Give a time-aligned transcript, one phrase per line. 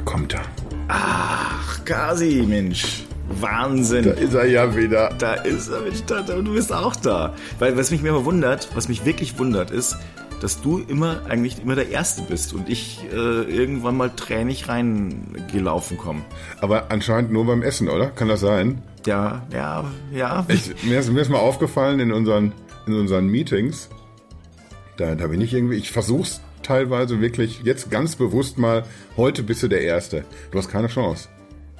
[0.00, 0.40] Da kommt er.
[0.88, 3.04] Ach, Kasi, Mensch.
[3.28, 4.04] Wahnsinn.
[4.04, 5.10] Da ist er ja wieder.
[5.18, 7.34] Da ist er, Mensch, da, da, du bist auch da.
[7.58, 9.96] Weil was mich mir immer wundert, was mich wirklich wundert, ist,
[10.40, 15.98] dass du immer eigentlich immer der Erste bist und ich äh, irgendwann mal tränig reingelaufen
[15.98, 16.22] komme.
[16.62, 18.06] Aber anscheinend nur beim Essen, oder?
[18.06, 18.80] Kann das sein?
[19.04, 20.46] Ja, ja, ja.
[20.48, 22.52] Ich, mir, ist, mir ist mal aufgefallen in unseren,
[22.86, 23.90] in unseren Meetings,
[24.96, 28.84] da, da bin ich irgendwie, ich versuch's teilweise wirklich jetzt ganz bewusst mal,
[29.16, 30.24] heute bist du der Erste.
[30.50, 31.28] Du hast keine Chance.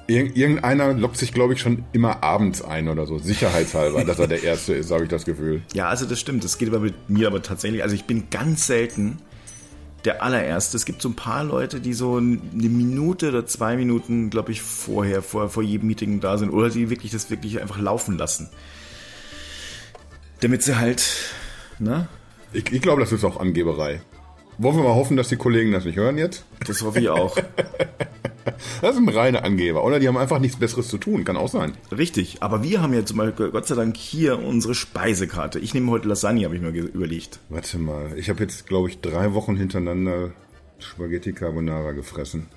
[0.07, 4.27] Ir irgendeiner lockt sich, glaube ich, schon immer abends ein oder so, sicherheitshalber, dass er
[4.27, 5.61] der Erste ist, habe ich das Gefühl.
[5.73, 6.43] Ja, also das stimmt.
[6.43, 7.83] Das geht aber mit mir aber tatsächlich.
[7.83, 9.19] Also ich bin ganz selten
[10.05, 10.77] der allererste.
[10.77, 14.61] Es gibt so ein paar Leute, die so eine Minute oder zwei Minuten, glaube ich,
[14.61, 18.49] vorher, vor, vor jedem Meeting da sind oder die wirklich das wirklich einfach laufen lassen.
[20.41, 21.05] Damit sie halt,
[21.79, 22.07] ne?
[22.51, 24.01] Ich, ich glaube, das ist auch Angeberei.
[24.61, 26.45] Wollen wir mal hoffen, dass die Kollegen das nicht hören jetzt?
[26.67, 27.35] Das hoffe ich auch.
[28.81, 29.83] Das sind reine Angeber.
[29.83, 31.23] Oder die haben einfach nichts Besseres zu tun.
[31.23, 31.73] Kann auch sein.
[31.95, 32.41] Richtig.
[32.41, 35.59] Aber wir haben ja zum Beispiel, Gott sei Dank, hier unsere Speisekarte.
[35.59, 37.39] Ich nehme heute Lasagne, habe ich mir überlegt.
[37.49, 38.17] Warte mal.
[38.17, 40.31] Ich habe jetzt, glaube ich, drei Wochen hintereinander
[40.79, 42.47] Spaghetti Carbonara gefressen.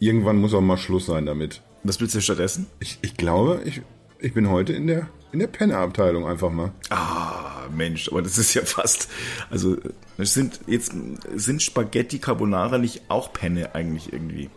[0.00, 1.62] Irgendwann muss auch mal Schluss sein damit.
[1.82, 2.66] Was willst du stattdessen?
[2.78, 3.80] Ich, ich glaube, ich,
[4.22, 6.72] ich bin heute in der, in der Penne-Abteilung einfach mal.
[6.90, 9.08] Ah, Mensch, aber das ist ja fast.
[9.50, 9.76] Also,
[10.18, 10.92] sind jetzt
[11.34, 14.50] sind Spaghetti Carbonara nicht auch Penne eigentlich irgendwie?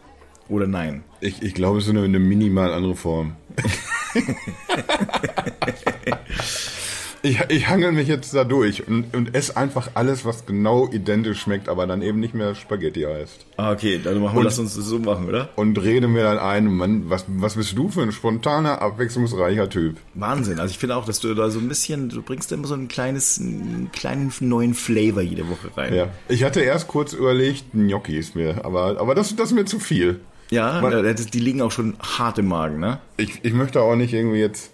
[0.47, 1.03] Oder nein?
[1.21, 3.35] Ich, ich glaube, es ist eine, eine minimal andere Form.
[7.25, 11.41] ich, ich hangel mich jetzt da durch und, und esse einfach alles, was genau identisch
[11.41, 13.45] schmeckt, aber dann eben nicht mehr Spaghetti heißt.
[13.57, 15.49] Ah, okay, dann machen wir, lass uns das so machen, oder?
[15.55, 19.97] Und rede mir dann ein, Mann, was, was bist du für ein spontaner, abwechslungsreicher Typ?
[20.13, 20.59] Wahnsinn.
[20.59, 22.87] Also ich finde auch, dass du da so ein bisschen, du bringst immer so ein
[22.87, 25.93] kleines, einen kleinen neuen Flavor jede Woche rein.
[25.93, 26.09] Ja.
[26.29, 29.79] Ich hatte erst kurz überlegt, Gnocchi ist mir, aber, aber das, das ist mir zu
[29.79, 30.19] viel.
[30.51, 32.99] Ja, Man, die liegen auch schon hart im Magen, ne?
[33.17, 34.71] Ich, ich möchte auch nicht irgendwie jetzt.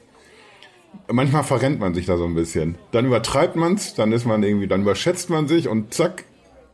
[1.11, 2.77] Manchmal verrennt man sich da so ein bisschen.
[2.91, 6.25] Dann übertreibt man es, dann ist man irgendwie, dann überschätzt man sich und zack,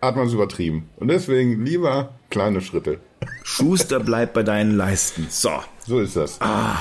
[0.02, 0.90] hat man es übertrieben.
[0.98, 3.00] Und deswegen lieber kleine Schritte.
[3.44, 5.28] Schuster bleibt bei deinen Leisten.
[5.30, 5.52] So.
[5.86, 6.40] So ist das.
[6.42, 6.76] Ah,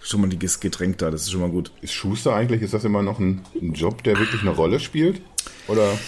[0.00, 1.72] schon mal dieses Getränk da, das ist schon mal gut.
[1.80, 5.22] Ist Schuster eigentlich, ist das immer noch ein, ein Job, der wirklich eine Rolle spielt?
[5.68, 5.98] Oder?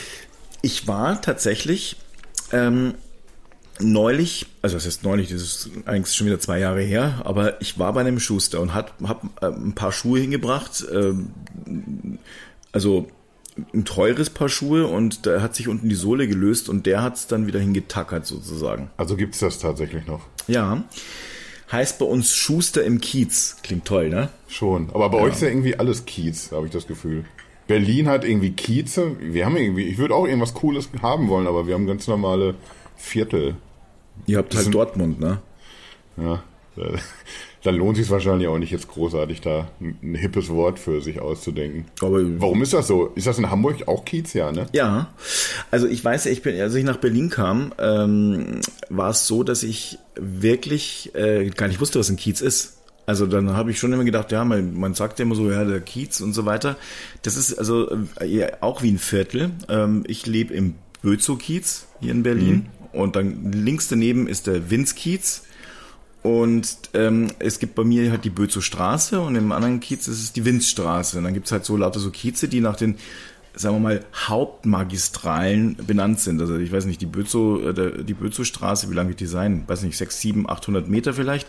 [0.63, 1.97] Ich war tatsächlich
[2.53, 2.95] ähm,
[3.81, 7.79] neulich, also das heißt neulich, das ist eigentlich schon wieder zwei Jahre her, aber ich
[7.79, 11.31] war bei einem Schuster und habe hab äh, ein paar Schuhe hingebracht, ähm,
[12.73, 13.09] also
[13.73, 17.17] ein teures Paar Schuhe und da hat sich unten die Sohle gelöst und der hat
[17.17, 18.91] es dann wieder hingetackert sozusagen.
[18.97, 20.23] Also gibt's das tatsächlich noch?
[20.49, 20.83] Ja.
[21.71, 23.57] Heißt bei uns Schuster im Kiez.
[23.63, 24.29] Klingt toll, ne?
[24.49, 24.91] Schon.
[24.93, 25.25] Aber bei ja.
[25.25, 27.25] euch ist ja irgendwie alles Kiez, habe ich das Gefühl.
[27.67, 29.17] Berlin hat irgendwie Kieze.
[29.21, 32.55] Wir haben irgendwie, ich würde auch irgendwas Cooles haben wollen, aber wir haben ganz normale
[32.97, 33.57] Viertel.
[34.27, 35.41] Ihr habt halt Dortmund, ne?
[36.17, 36.43] Ja.
[37.63, 41.87] Dann lohnt sich wahrscheinlich auch nicht jetzt großartig da ein, hippes Wort für sich auszudenken.
[42.03, 43.07] Aber warum ist das so?
[43.15, 44.67] Ist das in Hamburg auch Kiez, ja, ne?
[44.73, 45.15] Ja.
[45.71, 48.61] Also ich weiß, ich bin, als ich nach Berlin kam, ähm,
[48.91, 52.79] war es so, dass ich wirklich äh, gar nicht wusste, was ein Kiez ist.
[53.07, 55.65] Also dann habe ich schon immer gedacht, ja, man, man sagt ja immer so, ja,
[55.65, 56.77] der Kiez und so weiter.
[57.23, 57.91] Das ist also
[58.21, 59.53] äh, auch wie ein Viertel.
[59.69, 62.55] Ähm, ich lebe im Bözow-Kiez hier in Berlin.
[62.55, 62.67] Mhm.
[62.95, 65.43] Und dann links daneben ist der Winzkiez.
[66.25, 70.23] Und ähm, es gibt bei mir halt die Bözow Straße und im anderen Kiez ist
[70.23, 71.19] es die Winzstraße.
[71.19, 72.97] Und dann gibt's halt so lauter so Kieze, die nach den,
[73.55, 76.41] sagen wir mal, Hauptmagistralen benannt sind.
[76.41, 79.65] Also ich weiß nicht, die Bözow, äh, die Bözow Straße, wie lange wird die sein?
[79.67, 81.47] Weiß nicht, 6, 7, 800 Meter vielleicht.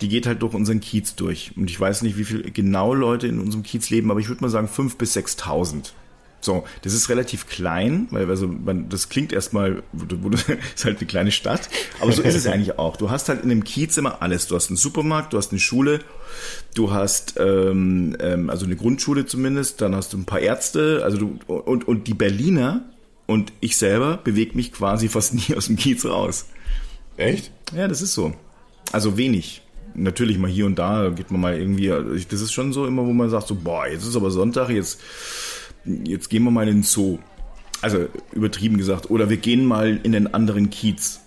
[0.00, 1.52] Die geht halt durch unseren Kiez durch.
[1.56, 4.42] Und ich weiß nicht, wie viel genau Leute in unserem Kiez leben, aber ich würde
[4.42, 5.92] mal sagen 5 bis 6.000.
[6.46, 9.82] So, das ist relativ klein, weil also man, das klingt erstmal,
[10.76, 11.68] ist halt eine kleine Stadt,
[12.00, 12.96] aber so ist es eigentlich auch.
[12.96, 14.46] Du hast halt in dem Kiez immer alles.
[14.46, 15.98] Du hast einen Supermarkt, du hast eine Schule,
[16.76, 21.18] du hast ähm, ähm, also eine Grundschule zumindest, dann hast du ein paar Ärzte, also
[21.18, 22.84] du und und die Berliner
[23.26, 26.46] und ich selber bewege mich quasi fast nie aus dem Kiez raus.
[27.16, 27.50] Echt?
[27.74, 28.32] Ja, das ist so.
[28.92, 29.62] Also wenig
[29.96, 33.12] natürlich mal hier und da geht man mal irgendwie, das ist schon so immer, wo
[33.12, 35.00] man sagt so, boah, jetzt ist aber Sonntag, jetzt
[36.04, 37.18] jetzt gehen wir mal in den Zoo.
[37.82, 39.10] Also übertrieben gesagt.
[39.10, 41.20] Oder wir gehen mal in den anderen Kiez.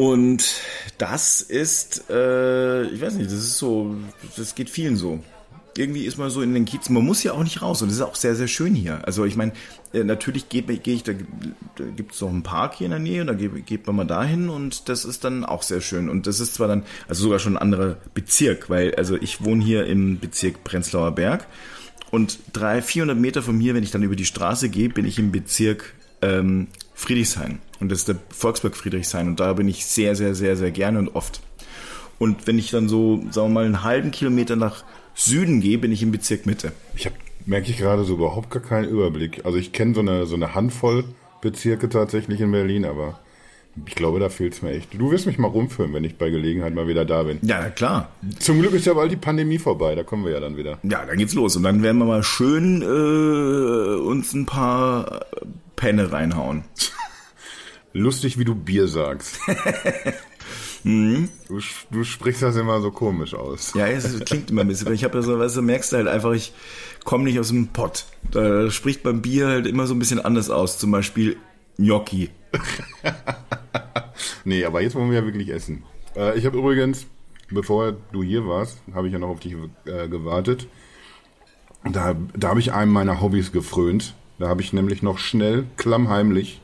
[0.00, 0.54] Und
[0.96, 3.96] das ist, äh, ich weiß nicht, das ist so,
[4.34, 5.22] das geht vielen so.
[5.76, 7.96] Irgendwie ist man so in den Kiezen, man muss ja auch nicht raus und das
[7.96, 9.06] ist auch sehr, sehr schön hier.
[9.06, 9.52] Also ich meine,
[9.92, 12.98] äh, natürlich gehe geh ich, da, da gibt es noch einen Park hier in der
[12.98, 16.08] Nähe, da geht, geht man mal dahin und das ist dann auch sehr schön.
[16.08, 19.62] Und das ist zwar dann, also sogar schon ein anderer Bezirk, weil also ich wohne
[19.62, 21.46] hier im Bezirk Prenzlauer Berg
[22.10, 25.18] und drei, 400 Meter von mir, wenn ich dann über die Straße gehe, bin ich
[25.18, 27.60] im Bezirk ähm, Friedrichshain.
[27.80, 29.28] Und das ist der Volksberg Friedrichshain.
[29.28, 31.40] Und da bin ich sehr, sehr, sehr, sehr gerne und oft.
[32.18, 34.84] Und wenn ich dann so, sagen wir mal, einen halben Kilometer nach
[35.14, 36.72] Süden gehe, bin ich im Bezirk Mitte.
[36.94, 37.16] Ich habe,
[37.46, 39.44] merke ich gerade so überhaupt gar keinen Überblick.
[39.44, 41.04] Also ich kenne so eine, so eine Handvoll
[41.40, 43.18] Bezirke tatsächlich in Berlin, aber
[43.86, 44.94] ich glaube, da fehlt es mir echt.
[44.94, 47.38] Du wirst mich mal rumführen, wenn ich bei Gelegenheit mal wieder da bin.
[47.42, 48.10] Ja, klar.
[48.38, 50.78] Zum Glück ist ja bald die Pandemie vorbei, da kommen wir ja dann wieder.
[50.82, 51.56] Ja, dann geht's los.
[51.56, 55.26] Und dann werden wir mal schön äh, uns ein paar
[55.76, 56.64] Penne reinhauen.
[57.92, 59.40] Lustig, wie du Bier sagst.
[60.82, 61.28] Mhm.
[61.46, 63.74] Du, du, sprichst das immer so komisch aus.
[63.74, 64.90] Ja, es klingt immer ein bisschen.
[64.92, 66.54] Ich habe ja so, weißt du, merkst du halt einfach, ich
[67.04, 68.06] komme nicht aus dem Pott.
[68.30, 70.78] Da spricht beim Bier halt immer so ein bisschen anders aus.
[70.78, 71.36] Zum Beispiel
[71.76, 72.30] Gnocchi.
[74.44, 75.84] nee, aber jetzt wollen wir ja wirklich essen.
[76.16, 77.06] Äh, ich habe übrigens,
[77.50, 79.54] bevor du hier warst, habe ich ja noch auf dich
[79.84, 80.68] äh, gewartet.
[81.84, 84.14] Da, da habe ich einem meiner Hobbys gefrönt.
[84.38, 86.60] Da habe ich nämlich noch schnell, klammheimlich,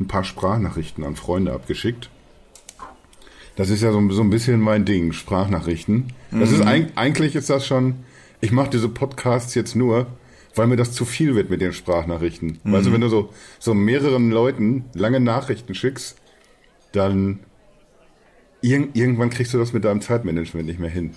[0.00, 2.10] ein paar Sprachnachrichten an Freunde abgeschickt.
[3.56, 6.12] Das ist ja so, so ein bisschen mein Ding, Sprachnachrichten.
[6.30, 6.56] Das mhm.
[6.56, 7.96] ist eigentlich ist das schon,
[8.40, 10.06] ich mache diese Podcasts jetzt nur,
[10.54, 12.58] weil mir das zu viel wird mit den Sprachnachrichten.
[12.62, 12.72] Mhm.
[12.72, 16.16] Du, wenn du so, so mehreren Leuten lange Nachrichten schickst,
[16.92, 17.40] dann
[18.62, 21.12] ir irgendwann kriegst du das mit deinem Zeitmanagement nicht mehr hin.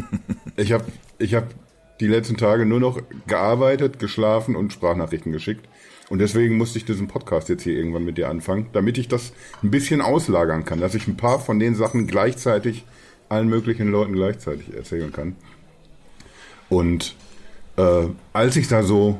[0.56, 0.84] ich habe
[1.18, 1.48] ich hab
[2.00, 5.66] die letzten Tage nur noch gearbeitet, geschlafen und Sprachnachrichten geschickt.
[6.10, 9.32] Und deswegen musste ich diesen Podcast jetzt hier irgendwann mit dir anfangen, damit ich das
[9.62, 12.84] ein bisschen auslagern kann, dass ich ein paar von den Sachen gleichzeitig
[13.28, 15.34] allen möglichen Leuten gleichzeitig erzählen kann.
[16.68, 17.16] Und
[17.76, 19.18] äh, als ich da so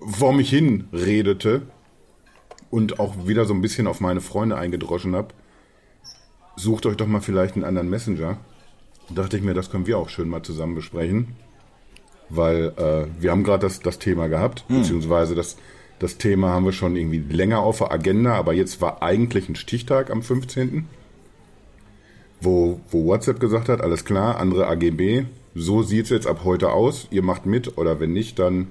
[0.00, 1.62] vor mich hin redete
[2.70, 5.28] und auch wieder so ein bisschen auf meine Freunde eingedroschen habe,
[6.56, 8.38] sucht euch doch mal vielleicht einen anderen Messenger.
[9.10, 11.36] Dachte ich mir, das können wir auch schön mal zusammen besprechen,
[12.28, 14.78] weil äh, wir haben gerade das, das Thema gehabt, hm.
[14.80, 15.56] beziehungsweise das,
[15.98, 19.56] das Thema haben wir schon irgendwie länger auf der Agenda, aber jetzt war eigentlich ein
[19.56, 20.86] Stichtag am 15.,
[22.40, 26.70] wo, wo WhatsApp gesagt hat, alles klar, andere AGB, so sieht es jetzt ab heute
[26.70, 28.68] aus, ihr macht mit oder wenn nicht, dann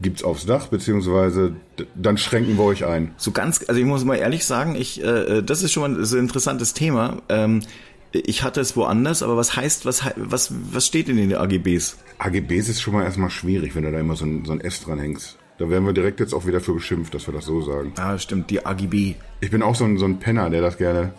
[0.00, 1.54] gibt's aufs Dach, beziehungsweise
[1.94, 3.12] dann schränken wir euch ein.
[3.16, 6.04] So ganz, also ich muss mal ehrlich sagen, ich, äh, äh das ist schon mal
[6.04, 7.22] so ein interessantes Thema.
[7.28, 7.62] Ähm,
[8.12, 11.98] ich hatte es woanders, aber was heißt, was, was, was steht in den AGBs?
[12.18, 14.82] AGBs ist schon mal erstmal schwierig, wenn du da immer so ein, so ein S
[14.82, 15.38] dran hängst.
[15.58, 17.92] Da werden wir direkt jetzt auch wieder für beschimpft, dass wir das so sagen.
[17.96, 19.14] Ah, stimmt, die AGB.
[19.40, 21.12] Ich bin auch so ein, so ein Penner, der das gerne,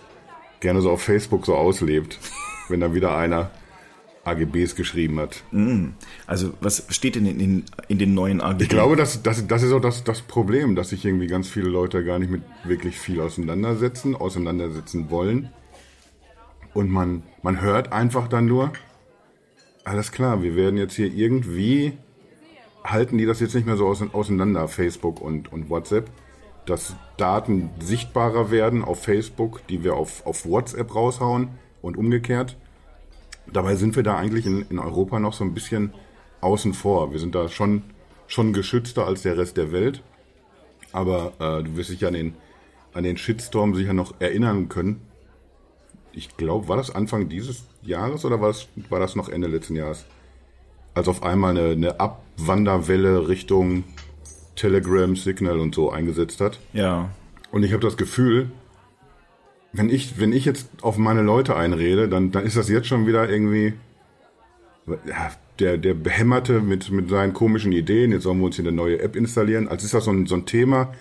[0.60, 2.20] gerne so auf Facebook so auslebt.
[2.68, 3.52] wenn dann wieder einer
[4.24, 5.44] AGBs geschrieben hat.
[5.52, 5.90] Mm.
[6.28, 8.64] Also was steht denn in, in, in den neuen AGBs?
[8.64, 11.70] Ich glaube, das, das, das ist auch das, das Problem, dass sich irgendwie ganz viele
[11.70, 15.50] Leute gar nicht mit wirklich viel auseinandersetzen, auseinandersetzen wollen.
[16.74, 18.72] Und man, man hört einfach dann nur,
[19.84, 21.98] alles klar, wir werden jetzt hier irgendwie,
[22.84, 26.10] halten die das jetzt nicht mehr so auseinander, Facebook und, und WhatsApp,
[26.66, 31.50] dass Daten sichtbarer werden auf Facebook, die wir auf, auf WhatsApp raushauen
[31.82, 32.56] und umgekehrt.
[33.54, 35.94] Dabei sind wir da eigentlich in, in Europa noch so ein bisschen
[36.42, 37.12] außen vor.
[37.12, 37.84] Wir sind da schon,
[38.28, 40.02] schon geschützter als der Rest der Welt.
[40.92, 42.34] Aber äh, du wirst dich an den,
[42.94, 45.02] an den Shitstorm sicher noch erinnern können.
[46.14, 49.76] Ich glaube, war das Anfang dieses Jahres oder war das, war das noch Ende letzten
[49.76, 50.06] Jahres?
[50.94, 53.86] Als auf einmal eine, eine Abwanderwelle Richtung
[54.56, 56.60] Telegram, Signal und so eingesetzt hat.
[56.74, 57.10] Ja.
[57.52, 58.52] Und ich habe das Gefühl,
[59.74, 63.08] wenn ich, wenn ich jetzt auf meine Leute einrede, dann, dann ist das jetzt schon
[63.08, 63.74] wieder irgendwie,
[64.88, 68.76] ja, der, der Behämmerte mit, mit seinen komischen Ideen, jetzt sollen wir uns hier eine
[68.76, 70.94] neue App installieren, als ist das so ein, so ein Thema,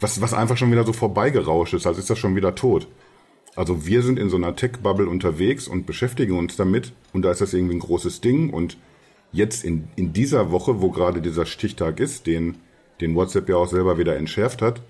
[0.00, 2.88] was, was einfach schon wieder so vorbeigerauscht ist, als ist das schon wieder tot.
[3.56, 7.40] Also wir sind in so einer Tech-Bubble unterwegs und beschäftigen uns damit und da ist
[7.40, 8.76] das irgendwie ein großes Ding und
[9.32, 12.58] jetzt in, in dieser Woche, wo gerade dieser Stichtag ist, den,
[13.00, 14.82] den WhatsApp ja auch selber wieder entschärft hat,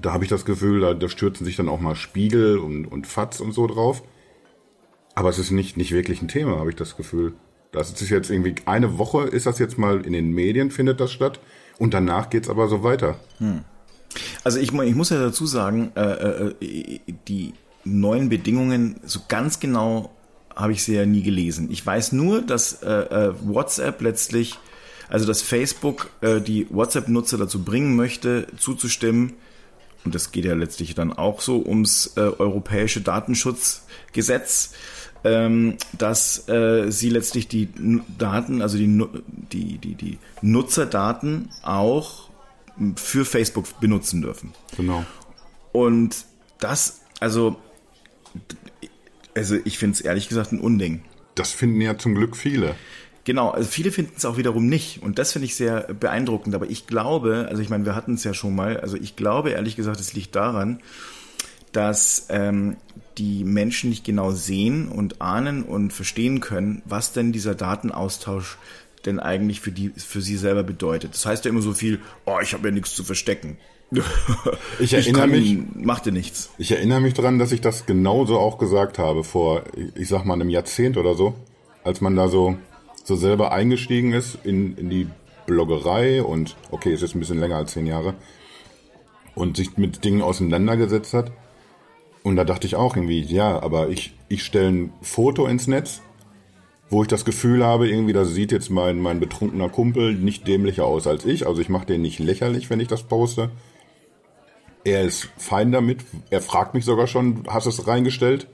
[0.00, 3.06] da habe ich das Gefühl, da, da stürzen sich dann auch mal Spiegel und, und
[3.06, 4.02] Fatz und so drauf.
[5.14, 7.34] Aber es ist nicht, nicht wirklich ein Thema, habe ich das Gefühl.
[7.72, 11.12] Das ist jetzt irgendwie, eine Woche ist das jetzt mal in den Medien, findet das
[11.12, 11.40] statt.
[11.78, 13.18] Und danach geht's aber so weiter.
[13.38, 13.64] Hm.
[14.44, 20.10] Also ich, ich muss ja dazu sagen, äh, äh, die neuen Bedingungen, so ganz genau
[20.54, 21.68] habe ich sie ja nie gelesen.
[21.70, 24.58] Ich weiß nur, dass äh, äh WhatsApp letztlich,
[25.08, 29.34] also dass Facebook äh, die WhatsApp-Nutzer dazu bringen möchte, zuzustimmen,
[30.06, 34.72] und das geht ja letztlich dann auch so ums äh, europäische Datenschutzgesetz,
[35.24, 37.68] ähm, dass äh, sie letztlich die
[38.16, 38.86] Daten, also die,
[39.52, 42.30] die, die, die Nutzerdaten auch
[42.94, 44.54] für Facebook benutzen dürfen.
[44.76, 45.04] Genau.
[45.72, 46.24] Und
[46.60, 47.56] das, also,
[49.34, 51.02] also ich finde es ehrlich gesagt ein Unding.
[51.34, 52.76] Das finden ja zum Glück viele.
[53.26, 56.54] Genau, also viele finden es auch wiederum nicht und das finde ich sehr beeindruckend.
[56.54, 59.50] Aber ich glaube, also ich meine, wir hatten es ja schon mal, also ich glaube
[59.50, 60.78] ehrlich gesagt, es liegt daran,
[61.72, 62.76] dass ähm,
[63.18, 68.58] die Menschen nicht genau sehen und ahnen und verstehen können, was denn dieser Datenaustausch
[69.06, 71.14] denn eigentlich für die für sie selber bedeutet.
[71.14, 73.58] Das heißt ja immer so viel, oh, ich habe ja nichts zu verstecken.
[74.78, 76.50] Ich erinnere kann, mich, machte nichts.
[76.58, 79.64] ich erinnere mich dran, dass ich das genauso auch gesagt habe vor,
[79.96, 81.34] ich sag mal, einem Jahrzehnt oder so,
[81.82, 82.56] als man da so,
[83.06, 85.06] so selber eingestiegen ist in, in die
[85.46, 88.14] Bloggerei und, okay, es ist ein bisschen länger als zehn Jahre,
[89.36, 91.30] und sich mit Dingen auseinandergesetzt hat.
[92.24, 96.02] Und da dachte ich auch irgendwie, ja, aber ich, ich stelle ein Foto ins Netz,
[96.90, 100.84] wo ich das Gefühl habe, irgendwie, da sieht jetzt mein, mein betrunkener Kumpel nicht dämlicher
[100.84, 101.46] aus als ich.
[101.46, 103.50] Also ich mache den nicht lächerlich, wenn ich das poste.
[104.82, 106.04] Er ist fein damit.
[106.30, 108.48] Er fragt mich sogar schon, hast du es reingestellt?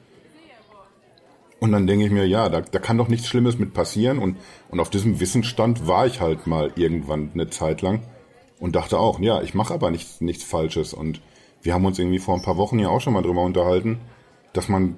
[1.62, 4.18] Und dann denke ich mir, ja, da, da kann doch nichts Schlimmes mit passieren.
[4.18, 4.36] Und,
[4.70, 8.02] und auf diesem Wissensstand war ich halt mal irgendwann eine Zeit lang
[8.58, 10.92] und dachte auch, ja, ich mache aber nichts, nichts Falsches.
[10.92, 11.20] Und
[11.62, 14.00] wir haben uns irgendwie vor ein paar Wochen ja auch schon mal drüber unterhalten,
[14.52, 14.96] dass man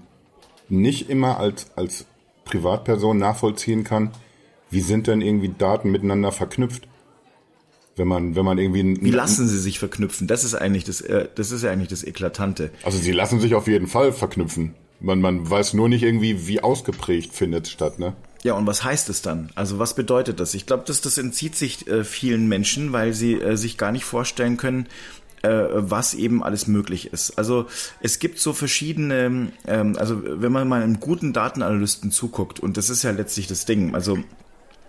[0.70, 2.06] nicht immer als, als
[2.46, 4.12] Privatperson nachvollziehen kann,
[4.70, 6.88] wie sind denn irgendwie Daten miteinander verknüpft?
[7.94, 8.96] Wenn man, wenn man irgendwie.
[9.02, 10.28] Wie lassen sie sich verknüpfen?
[10.28, 12.70] Das ist eigentlich das, äh, das ist ja eigentlich das Eklatante.
[12.84, 14.74] Also sie lassen sich auf jeden Fall verknüpfen.
[15.00, 18.14] Man, man weiß nur nicht irgendwie, wie ausgeprägt findet statt, ne?
[18.42, 19.50] Ja, und was heißt es dann?
[19.54, 20.52] Also was bedeutet das?
[20.52, 24.04] Ich glaube, dass das entzieht sich äh, vielen Menschen, weil sie äh, sich gar nicht
[24.04, 24.86] vorstellen können,
[25.42, 27.38] äh, was eben alles möglich ist.
[27.38, 27.66] Also
[28.00, 32.90] es gibt so verschiedene, ähm, also wenn man mal einem guten Datenanalysten zuguckt, und das
[32.90, 34.18] ist ja letztlich das Ding, also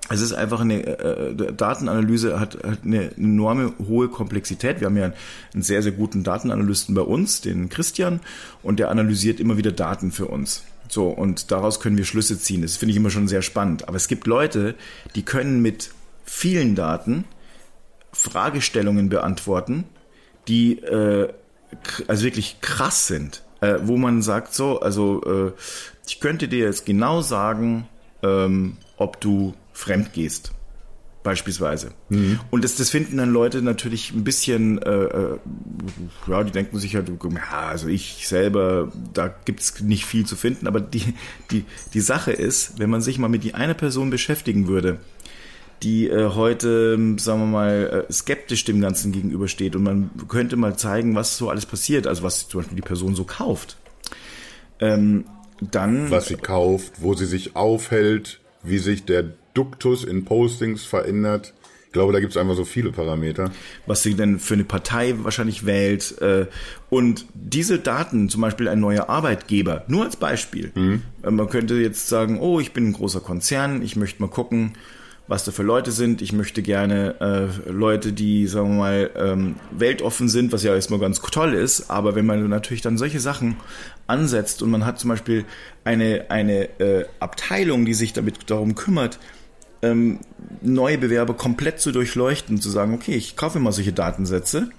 [0.09, 4.79] es ist einfach eine äh, Datenanalyse hat, hat eine enorme hohe Komplexität.
[4.79, 5.13] Wir haben ja
[5.53, 8.19] einen sehr sehr guten Datenanalysten bei uns, den Christian,
[8.61, 10.63] und der analysiert immer wieder Daten für uns.
[10.87, 12.61] So und daraus können wir Schlüsse ziehen.
[12.61, 13.87] Das finde ich immer schon sehr spannend.
[13.87, 14.75] Aber es gibt Leute,
[15.15, 15.91] die können mit
[16.23, 17.25] vielen Daten
[18.11, 19.85] Fragestellungen beantworten,
[20.47, 21.33] die äh,
[22.07, 25.51] also wirklich krass sind, äh, wo man sagt so, also äh,
[26.07, 27.87] ich könnte dir jetzt genau sagen,
[28.23, 30.55] ähm, ob du fremd gehst
[31.25, 31.89] beispielsweise.
[32.09, 32.39] Mhm.
[32.51, 35.37] Und das, das finden dann Leute natürlich ein bisschen, äh, äh
[36.27, 40.67] ja, die denken sich ja, ja, also ich selber, da gibt's nicht viel zu finden,
[40.67, 41.15] aber die,
[41.51, 44.99] die, die Sache ist, wenn man sich mal mit die eine Person beschäftigen würde,
[45.83, 50.77] die äh, heute, sagen wir mal, äh, skeptisch dem Ganzen gegenübersteht und man könnte mal
[50.77, 53.77] zeigen, was so alles passiert, also was zum Beispiel die Person so kauft.
[54.79, 55.25] Ähm,
[55.59, 56.11] dann.
[56.11, 61.53] Was sie kauft, wo sie sich aufhält, wie sich der Duktus in Postings verändert.
[61.87, 63.51] Ich glaube, da gibt es einfach so viele Parameter.
[63.87, 66.21] Was sie denn für eine Partei wahrscheinlich wählt.
[66.21, 66.47] Äh,
[66.89, 70.71] und diese Daten, zum Beispiel ein neuer Arbeitgeber, nur als Beispiel.
[70.75, 71.01] Mhm.
[71.23, 74.73] Man könnte jetzt sagen, oh, ich bin ein großer Konzern, ich möchte mal gucken,
[75.27, 76.21] was da für Leute sind.
[76.21, 80.99] Ich möchte gerne äh, Leute, die, sagen wir mal, ähm, weltoffen sind, was ja erstmal
[80.99, 81.89] ganz toll ist.
[81.89, 83.57] Aber wenn man natürlich dann solche Sachen
[84.07, 85.45] ansetzt und man hat zum Beispiel
[85.83, 89.19] eine, eine äh, Abteilung, die sich damit darum kümmert,
[89.85, 90.19] ähm,
[90.61, 94.69] neue Bewerber komplett zu durchleuchten, zu sagen, okay, ich kaufe mal solche Datensätze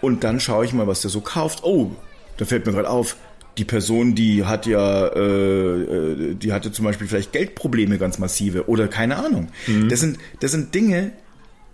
[0.00, 1.64] und dann schaue ich mal, was der so kauft.
[1.64, 1.90] Oh,
[2.36, 3.16] da fällt mir gerade auf,
[3.58, 8.68] die Person, die hat ja, äh, äh, die hatte zum Beispiel vielleicht Geldprobleme ganz massive
[8.68, 9.48] oder keine Ahnung.
[9.66, 9.88] Mhm.
[9.88, 11.12] Das sind, das sind Dinge,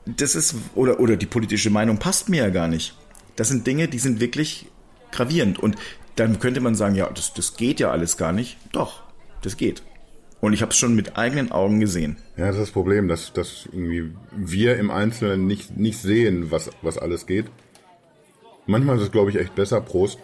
[0.04, 2.94] das ist, oder, oder die politische Meinung passt mir ja gar nicht.
[3.36, 4.66] Das sind Dinge, die sind wirklich
[5.12, 5.58] gravierend.
[5.58, 5.76] Und
[6.16, 8.56] dann könnte man sagen, ja, das, das geht ja alles gar nicht.
[8.72, 9.02] Doch,
[9.42, 9.82] das geht.
[10.40, 12.16] Und ich habe es schon mit eigenen Augen gesehen.
[12.36, 16.70] Ja, das ist das Problem, dass, dass irgendwie wir im Einzelnen nicht, nicht sehen, was,
[16.80, 17.46] was alles geht.
[18.66, 20.18] Manchmal ist es, glaube ich, echt besser, Prost,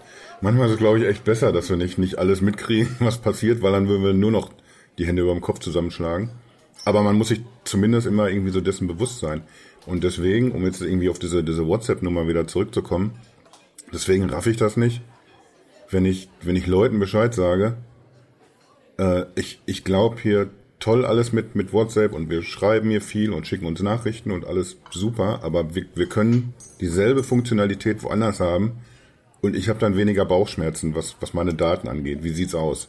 [0.44, 3.62] Manchmal ist es, glaube ich, echt besser, dass wir nicht, nicht alles mitkriegen, was passiert,
[3.62, 4.50] weil dann würden wir nur noch
[4.99, 6.30] die Hände über dem Kopf zusammenschlagen.
[6.85, 9.42] Aber man muss sich zumindest immer irgendwie so dessen bewusst sein.
[9.87, 13.12] Und deswegen, um jetzt irgendwie auf diese, diese WhatsApp-Nummer wieder zurückzukommen,
[13.90, 15.00] deswegen raff ich das nicht,
[15.90, 17.78] wenn ich, wenn ich Leuten Bescheid sage,
[18.98, 23.32] äh, ich, ich glaube hier toll alles mit, mit WhatsApp und wir schreiben hier viel
[23.32, 28.72] und schicken uns Nachrichten und alles super, aber wir, wir können dieselbe Funktionalität woanders haben
[29.40, 32.22] und ich habe dann weniger Bauchschmerzen, was, was meine Daten angeht.
[32.22, 32.88] Wie sieht's aus?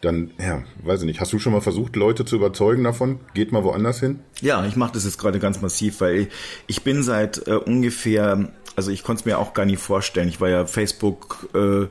[0.00, 1.20] Dann, ja, weiß ich nicht.
[1.20, 3.20] Hast du schon mal versucht, Leute zu überzeugen davon?
[3.32, 4.20] Geht mal woanders hin?
[4.42, 6.28] Ja, ich mache das jetzt gerade ganz massiv, weil
[6.66, 10.28] ich bin seit äh, ungefähr, also ich konnte es mir auch gar nicht vorstellen.
[10.28, 11.86] Ich war ja Facebook äh,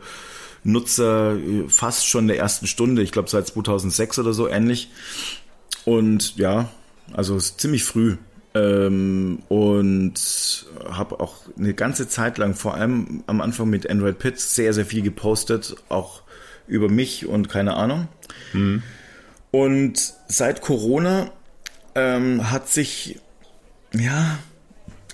[0.64, 4.90] Nutzer äh, fast schon der ersten Stunde, ich glaube seit 2006 oder so ähnlich.
[5.86, 6.70] Und ja,
[7.14, 8.18] also ziemlich früh
[8.56, 14.56] ähm, und habe auch eine ganze Zeit lang, vor allem am Anfang mit Android Pits,
[14.56, 16.22] sehr, sehr viel gepostet, auch
[16.68, 18.08] über mich und keine Ahnung.
[18.54, 18.84] Mhm.
[19.52, 21.32] Und seit Corona
[21.96, 23.20] ähm, hat sich,
[23.94, 24.40] ja,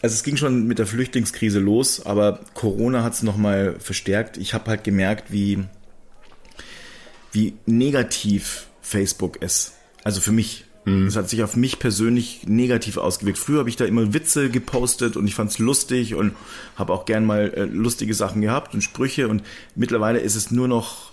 [0.02, 4.38] also es ging schon mit der Flüchtlingskrise los, aber Corona hat es nochmal verstärkt.
[4.38, 5.66] Ich habe halt gemerkt, wie,
[7.32, 9.74] wie negativ Facebook ist.
[10.04, 10.66] Also für mich.
[11.08, 13.38] Es hat sich auf mich persönlich negativ ausgewirkt.
[13.38, 16.34] Früher habe ich da immer Witze gepostet und ich fand es lustig und
[16.78, 19.44] habe auch gern mal äh, lustige Sachen gehabt und Sprüche und
[19.76, 21.12] mittlerweile ist es nur noch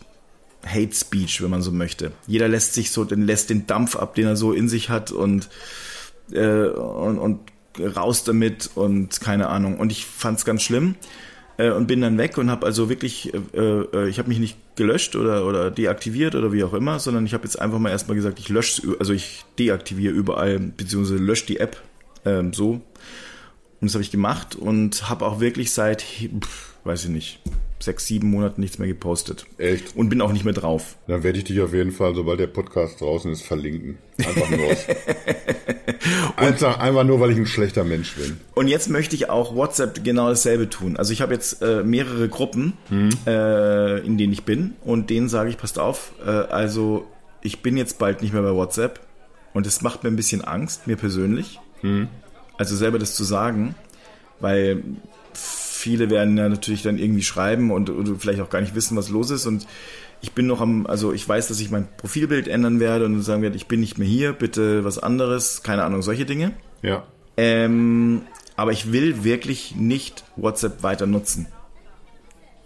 [0.64, 2.12] Hate Speech, wenn man so möchte.
[2.26, 5.12] Jeder lässt sich so, den lässt den Dampf ab, den er so in sich hat
[5.12, 5.50] und
[6.32, 7.40] äh, und, und
[7.80, 9.78] raus damit und keine Ahnung.
[9.78, 10.94] Und ich fand es ganz schlimm
[11.56, 14.56] äh, und bin dann weg und habe also wirklich, äh, äh, ich habe mich nicht
[14.76, 18.16] gelöscht oder, oder deaktiviert oder wie auch immer, sondern ich habe jetzt einfach mal erstmal
[18.16, 21.80] gesagt, ich lösche, also ich deaktiviere überall, beziehungsweise lösche die App
[22.24, 22.80] ähm, so.
[23.80, 27.40] Und das habe ich gemacht und habe auch wirklich seit, pff, weiß ich nicht,
[27.78, 29.46] sechs, sieben Monaten nichts mehr gepostet.
[29.58, 29.94] Echt?
[29.96, 30.96] Und bin auch nicht mehr drauf.
[31.06, 33.98] Dann werde ich dich auf jeden Fall, sobald der Podcast draußen ist, verlinken.
[34.18, 34.86] Einfach nur aus.
[36.36, 38.38] einfach, einfach nur, weil ich ein schlechter Mensch bin.
[38.54, 40.96] Und jetzt möchte ich auch WhatsApp genau dasselbe tun.
[40.96, 42.74] Also ich habe jetzt äh, mehrere Gruppen,
[43.26, 47.06] äh, in denen ich bin und denen sage ich, passt auf, äh, also
[47.42, 49.00] ich bin jetzt bald nicht mehr bei WhatsApp
[49.52, 51.60] und es macht mir ein bisschen Angst, mir persönlich.
[52.58, 53.76] Also selber das zu sagen,
[54.40, 54.82] weil
[55.86, 59.08] viele werden ja natürlich dann irgendwie schreiben und oder vielleicht auch gar nicht wissen, was
[59.08, 59.68] los ist und
[60.20, 63.42] ich bin noch am, also ich weiß, dass ich mein Profilbild ändern werde und sagen
[63.42, 66.52] werde, ich bin nicht mehr hier, bitte was anderes, keine Ahnung, solche Dinge.
[66.82, 67.04] Ja.
[67.36, 68.22] Ähm,
[68.56, 71.46] aber ich will wirklich nicht WhatsApp weiter nutzen.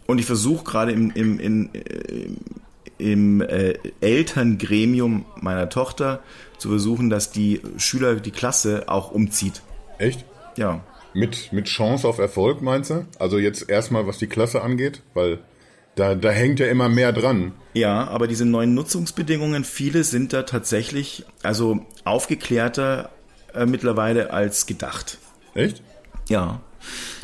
[0.06, 2.30] Und ich versuche gerade im, im, in, äh,
[2.96, 6.20] im äh, Elterngremium meiner Tochter
[6.56, 9.60] zu versuchen, dass die Schüler, die Klasse auch umzieht.
[9.98, 10.24] Echt?
[10.56, 10.80] Ja.
[11.12, 13.06] Mit, mit Chance auf Erfolg, meinst du?
[13.18, 15.40] Also jetzt erstmal, was die Klasse angeht, weil
[15.96, 17.52] da, da hängt ja immer mehr dran.
[17.74, 23.10] Ja, aber diese neuen Nutzungsbedingungen, viele sind da tatsächlich also aufgeklärter
[23.54, 25.18] äh, mittlerweile als gedacht.
[25.54, 25.82] Echt?
[26.28, 26.60] Ja.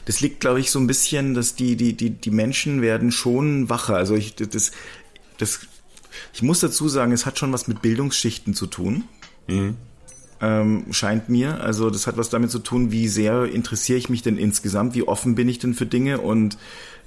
[0.05, 3.69] Das liegt, glaube ich, so ein bisschen, dass die, die, die, die Menschen werden schon
[3.69, 3.97] wacher.
[3.97, 4.73] Also ich, das,
[5.39, 5.61] das,
[6.33, 9.05] ich muss dazu sagen, es hat schon was mit Bildungsschichten zu tun.
[10.41, 11.61] Ähm, scheint mir.
[11.63, 15.03] Also das hat was damit zu tun, wie sehr interessiere ich mich denn insgesamt, wie
[15.03, 16.59] offen bin ich denn für Dinge und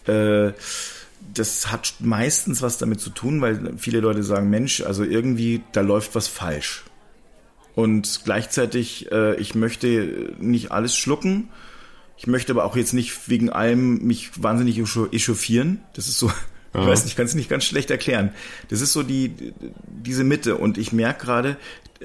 [0.08, 0.52] äh,
[1.34, 5.82] das hat meistens was damit zu tun, weil viele Leute sagen, Mensch, also irgendwie, da
[5.82, 6.86] läuft was falsch.
[7.76, 11.50] Und gleichzeitig, äh, ich möchte nicht alles schlucken.
[12.18, 15.82] Ich möchte aber auch jetzt nicht wegen allem mich wahnsinnig echauf- echauffieren.
[15.94, 16.32] Das ist so,
[16.74, 18.32] ich weiß nicht, ich kann es nicht ganz schlecht erklären.
[18.70, 19.54] Das ist so die,
[19.86, 20.56] diese Mitte.
[20.58, 21.58] Und ich merke gerade,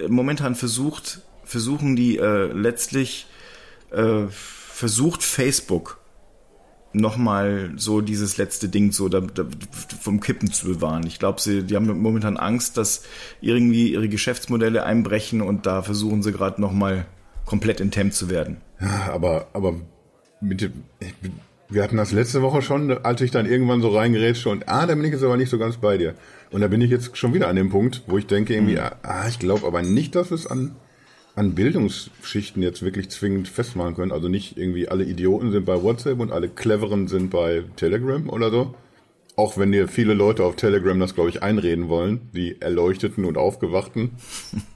[0.09, 3.26] momentan versucht, versuchen die äh, letztlich,
[3.90, 5.98] äh, versucht Facebook
[6.92, 9.44] nochmal so dieses letzte Ding so da, da,
[10.00, 11.07] vom Kippen zu bewahren.
[11.07, 13.02] Ich glaube, sie, die haben momentan Angst, dass
[13.40, 17.07] irgendwie ihre Geschäftsmodelle einbrechen und da versuchen sie gerade nochmal
[17.44, 18.59] komplett enthemmt zu werden.
[19.09, 19.74] Aber, aber
[20.40, 20.85] mit dem,
[21.75, 24.95] wir hatten das letzte Woche schon, als ich dann irgendwann so reingerätsche und ah, da
[24.95, 26.15] bin ich jetzt aber nicht so ganz bei dir.
[26.51, 29.27] Und da bin ich jetzt schon wieder an dem Punkt, wo ich denke irgendwie, ah,
[29.29, 30.77] ich glaube aber nicht, dass wir es an,
[31.35, 34.13] an Bildungsschichten jetzt wirklich zwingend festmachen können.
[34.13, 38.51] Also nicht irgendwie alle Idioten sind bei WhatsApp und alle Cleveren sind bei Telegram oder
[38.51, 38.75] so.
[39.37, 43.37] Auch wenn dir viele Leute auf Telegram das, glaube ich, einreden wollen, die Erleuchteten und
[43.37, 44.13] Aufgewachten,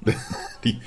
[0.65, 0.79] die,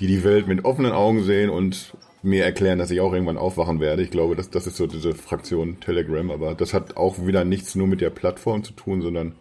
[0.00, 1.92] die die Welt mit offenen Augen sehen und
[2.26, 4.02] mir erklären, dass ich auch irgendwann aufwachen werde.
[4.02, 7.74] Ich glaube, das, das ist so diese Fraktion Telegram, aber das hat auch wieder nichts
[7.76, 9.36] nur mit der Plattform zu tun, sondern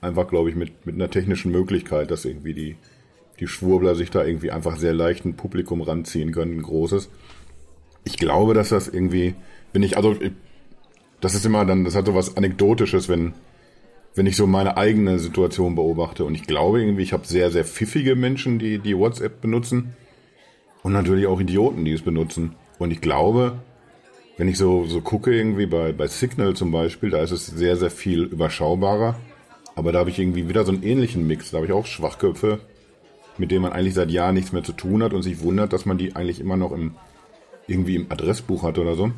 [0.00, 2.76] einfach, glaube ich, mit, mit einer technischen Möglichkeit, dass irgendwie die,
[3.38, 7.10] die Schwurbler sich da irgendwie einfach sehr leicht ein Publikum ranziehen können, ein großes.
[8.04, 9.34] Ich glaube, dass das irgendwie,
[9.74, 10.16] wenn ich, also,
[11.20, 13.34] das ist immer dann, das hat so was Anekdotisches, wenn,
[14.14, 16.24] wenn ich so meine eigene Situation beobachte.
[16.24, 19.94] Und ich glaube irgendwie, ich habe sehr, sehr pfiffige Menschen, die, die WhatsApp benutzen.
[20.82, 22.54] Und natürlich auch Idioten, die es benutzen.
[22.78, 23.58] Und ich glaube,
[24.38, 27.76] wenn ich so, so gucke, irgendwie bei, bei Signal zum Beispiel, da ist es sehr,
[27.76, 29.16] sehr viel überschaubarer.
[29.74, 31.50] Aber da habe ich irgendwie wieder so einen ähnlichen Mix.
[31.50, 32.60] Da habe ich auch Schwachköpfe,
[33.36, 35.86] mit denen man eigentlich seit Jahren nichts mehr zu tun hat und sich wundert, dass
[35.86, 36.94] man die eigentlich immer noch im,
[37.66, 39.12] irgendwie im Adressbuch hat oder so.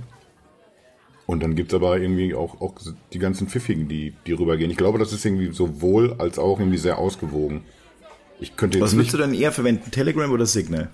[1.26, 2.74] Und dann gibt's aber irgendwie auch, auch
[3.12, 4.70] die ganzen Pfiffigen, die, die rübergehen.
[4.70, 7.62] Ich glaube, das ist irgendwie sowohl als auch irgendwie sehr ausgewogen.
[8.42, 10.90] Ich könnte jetzt Was würdest du dann eher verwenden, Telegram oder Signal?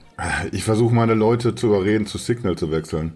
[0.53, 3.15] ich versuche meine Leute zu überreden, zu Signal zu wechseln.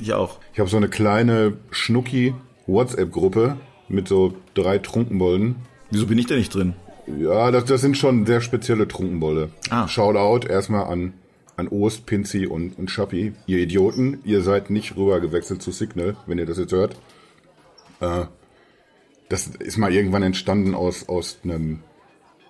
[0.00, 0.38] Ich auch.
[0.52, 2.32] Ich habe so eine kleine Schnucki
[2.68, 3.56] WhatsApp-Gruppe
[3.88, 5.56] mit so drei Trunkenbolden.
[5.90, 6.74] Wieso bin ich da nicht drin?
[7.18, 9.50] Ja, das, das sind schon sehr spezielle Trunkenbolde.
[9.70, 9.88] Ah.
[9.88, 11.14] Shoutout erstmal an,
[11.56, 13.32] an Ost, Pinzi und, und Schappi.
[13.46, 16.94] Ihr Idioten, ihr seid nicht rüber gewechselt zu Signal, wenn ihr das jetzt hört.
[17.98, 18.26] Äh,
[19.28, 21.80] das ist mal irgendwann entstanden aus, aus einem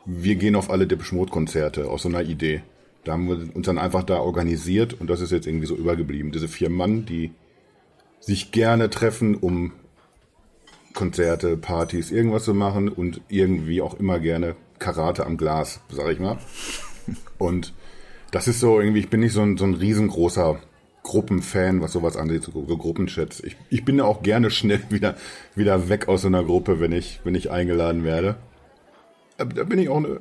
[0.05, 2.63] wir gehen auf alle Depeche Mode Konzerte aus so einer Idee.
[3.05, 6.33] Da haben wir uns dann einfach da organisiert und das ist jetzt irgendwie so übergeblieben.
[6.33, 7.33] Diese vier Mann, die
[8.21, 9.73] sich gerne treffen, um
[10.95, 16.19] Konzerte, Partys, irgendwas zu machen und irgendwie auch immer gerne Karate am Glas, sag ich
[16.19, 16.39] mal.
[17.39, 17.73] Und
[18.31, 20.61] das ist so irgendwie, ich bin nicht so ein, so ein riesengroßer
[21.03, 23.41] Gruppenfan, was sowas angeht, so, so Gruppenchats.
[23.41, 25.17] Ich, ich bin auch gerne schnell wieder,
[25.55, 28.37] wieder weg aus so einer Gruppe, wenn ich, wenn ich eingeladen werde.
[29.45, 30.21] Da bin ich auch eine,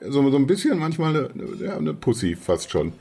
[0.00, 2.92] so, so ein bisschen manchmal eine, eine Pussy fast schon.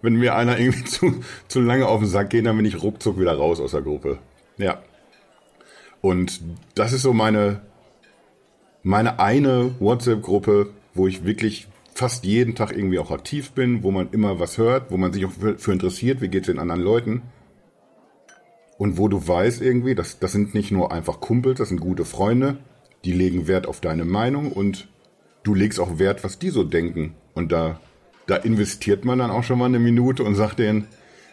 [0.00, 1.14] Wenn mir einer irgendwie zu,
[1.48, 4.18] zu lange auf den Sack geht, dann bin ich ruckzuck wieder raus aus der Gruppe.
[4.58, 4.82] Ja.
[6.00, 6.40] Und
[6.74, 7.60] das ist so meine,
[8.82, 14.10] meine eine WhatsApp-Gruppe, wo ich wirklich fast jeden Tag irgendwie auch aktiv bin, wo man
[14.10, 16.80] immer was hört, wo man sich auch für, für interessiert, wie geht es den anderen
[16.80, 17.22] Leuten.
[18.78, 22.04] Und wo du weißt irgendwie, das, das sind nicht nur einfach Kumpels, das sind gute
[22.04, 22.56] Freunde,
[23.04, 24.88] die legen Wert auf deine Meinung und
[25.42, 27.14] du legst auch Wert, was die so denken.
[27.34, 27.80] Und da,
[28.26, 30.86] da investiert man dann auch schon mal eine Minute und sagt denen,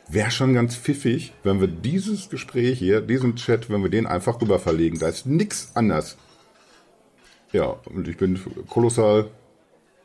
[0.09, 4.41] wäre schon ganz pfiffig, wenn wir dieses Gespräch hier, diesen Chat, wenn wir den einfach
[4.41, 4.99] rüber verlegen.
[4.99, 6.17] Da ist nichts anders.
[7.51, 9.29] Ja, und ich bin kolossal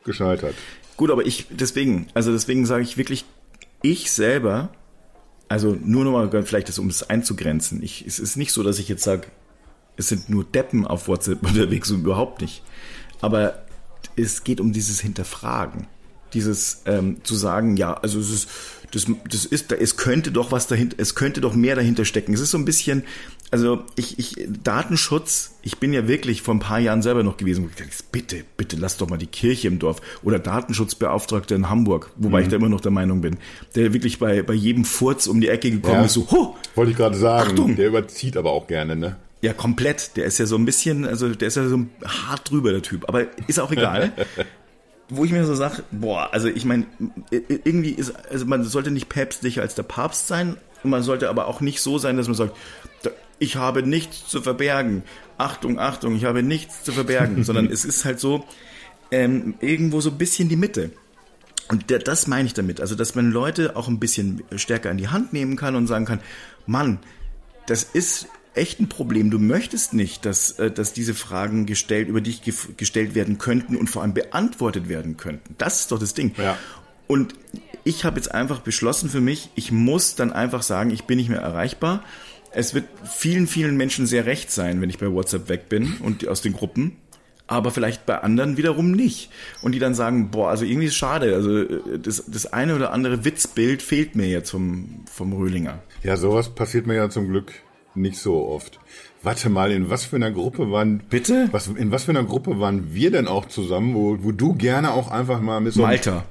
[0.03, 0.55] gescheitert.
[0.97, 3.25] Gut, aber ich, deswegen, also deswegen sage ich wirklich,
[3.81, 4.69] ich selber,
[5.49, 7.83] also nur nochmal, vielleicht das, um es einzugrenzen.
[7.83, 9.27] Ich, es ist nicht so, dass ich jetzt sage,
[9.97, 12.63] es sind nur Deppen auf WhatsApp unterwegs und überhaupt nicht.
[13.21, 13.64] Aber
[14.15, 15.87] es geht um dieses Hinterfragen.
[16.33, 18.49] Dieses ähm, zu sagen, ja, also es ist,
[18.91, 22.33] das, das ist, es könnte doch was dahinter, es könnte doch mehr dahinter stecken.
[22.33, 23.03] Es ist so ein bisschen,
[23.51, 27.63] also ich, ich, Datenschutz, ich bin ja wirklich vor ein paar Jahren selber noch gewesen,
[27.63, 31.69] wo ich dachte, bitte, bitte lass doch mal die Kirche im Dorf oder Datenschutzbeauftragter in
[31.69, 32.43] Hamburg, wobei mhm.
[32.43, 33.37] ich da immer noch der Meinung bin,
[33.75, 36.05] der wirklich bei, bei jedem Furz um die Ecke gekommen ja.
[36.05, 37.75] ist, so, ho, Wollte ich gerade sagen, Achtung.
[37.75, 39.17] der überzieht aber auch gerne, ne?
[39.41, 40.17] Ja, komplett.
[40.17, 43.07] Der ist ja so ein bisschen, also der ist ja so hart drüber, der Typ.
[43.07, 44.11] Aber ist auch egal.
[45.09, 46.87] Wo ich mir so sage, boah, also ich meine,
[47.29, 50.57] irgendwie ist, also man sollte nicht päpstlicher als der Papst sein.
[50.83, 52.55] Und man sollte aber auch nicht so sein, dass man sagt,
[53.37, 55.03] ich habe nichts zu verbergen.
[55.37, 57.43] Achtung, Achtung, ich habe nichts zu verbergen.
[57.43, 58.45] Sondern es ist halt so,
[59.11, 60.91] ähm, irgendwo so ein bisschen die Mitte.
[61.67, 62.79] Und das meine ich damit.
[62.79, 66.05] Also, dass man Leute auch ein bisschen stärker in die Hand nehmen kann und sagen
[66.05, 66.19] kann,
[66.67, 66.99] Mann,
[67.67, 69.31] das ist echt ein Problem.
[69.31, 72.41] Du möchtest nicht, dass, äh, dass diese Fragen gestellt, über dich
[72.77, 75.55] gestellt werden könnten und vor allem beantwortet werden könnten.
[75.57, 76.33] Das ist doch das Ding.
[76.37, 76.57] Ja.
[77.07, 77.35] Und
[77.83, 81.29] ich habe jetzt einfach beschlossen für mich, ich muss dann einfach sagen, ich bin nicht
[81.29, 82.03] mehr erreichbar.
[82.51, 86.27] Es wird vielen, vielen Menschen sehr recht sein, wenn ich bei WhatsApp weg bin und
[86.27, 86.97] aus den Gruppen
[87.47, 89.29] aber vielleicht bei anderen wiederum nicht.
[89.61, 92.91] Und die dann sagen, boah, also irgendwie ist schade, also äh, das, das eine oder
[92.91, 95.83] andere Witzbild fehlt mir jetzt vom, vom Röhlinger.
[96.03, 97.53] Ja, sowas passiert mir ja zum Glück
[97.95, 98.79] nicht so oft.
[99.23, 100.99] Warte mal, in was für einer Gruppe waren.
[101.09, 101.49] Bitte?
[101.51, 104.93] Was, in was für einer Gruppe waren wir denn auch zusammen, wo, wo du gerne
[104.93, 105.81] auch einfach mal mit so.
[105.81, 106.25] Malta.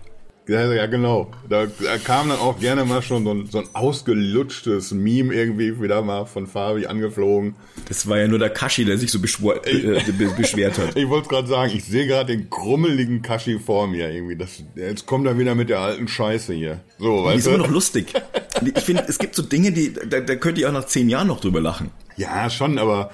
[0.46, 1.30] Ja, ja, genau.
[1.48, 5.80] Da, da kam dann auch gerne mal schon so ein, so ein ausgelutschtes Meme irgendwie
[5.80, 7.54] wieder mal von Fabi angeflogen.
[7.88, 10.02] Das war ja nur der Kashi, der sich so beschwor, äh,
[10.36, 10.96] beschwert hat.
[10.96, 14.36] ich wollte gerade sagen, ich sehe gerade den krummeligen Kashi vor mir irgendwie.
[14.36, 16.80] Das, jetzt kommt er wieder mit der alten Scheiße hier.
[16.98, 18.12] So, weißt die ist immer noch lustig.
[18.62, 21.28] Ich finde, es gibt so Dinge, die da, da könnt ihr auch nach zehn Jahren
[21.28, 21.90] noch drüber lachen.
[22.16, 23.10] Ja, schon, aber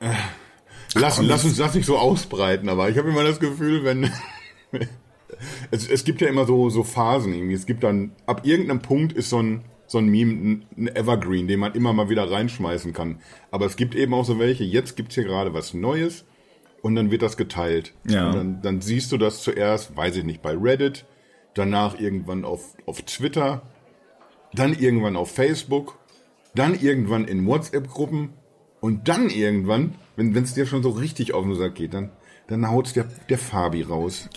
[0.00, 0.10] äh,
[0.94, 2.68] lass, lass uns das nicht so ausbreiten.
[2.68, 4.10] Aber ich habe immer das Gefühl, wenn
[5.70, 7.54] es, es gibt ja immer so, so Phasen irgendwie.
[7.54, 11.60] Es gibt dann, ab irgendeinem Punkt ist so ein, so ein Meme ein Evergreen, den
[11.60, 13.20] man immer mal wieder reinschmeißen kann.
[13.50, 16.24] Aber es gibt eben auch so welche, jetzt gibt's hier gerade was Neues
[16.82, 17.94] und dann wird das geteilt.
[18.06, 18.28] Ja.
[18.28, 21.06] Und dann, dann siehst du das zuerst, weiß ich nicht, bei Reddit,
[21.54, 23.62] danach irgendwann auf, auf Twitter,
[24.52, 25.98] dann irgendwann auf Facebook,
[26.54, 28.30] dann irgendwann in WhatsApp-Gruppen
[28.80, 32.10] und dann irgendwann, wenn es dir schon so richtig auf den Sack geht, dann
[32.48, 34.28] dann haut's der, der Fabi raus.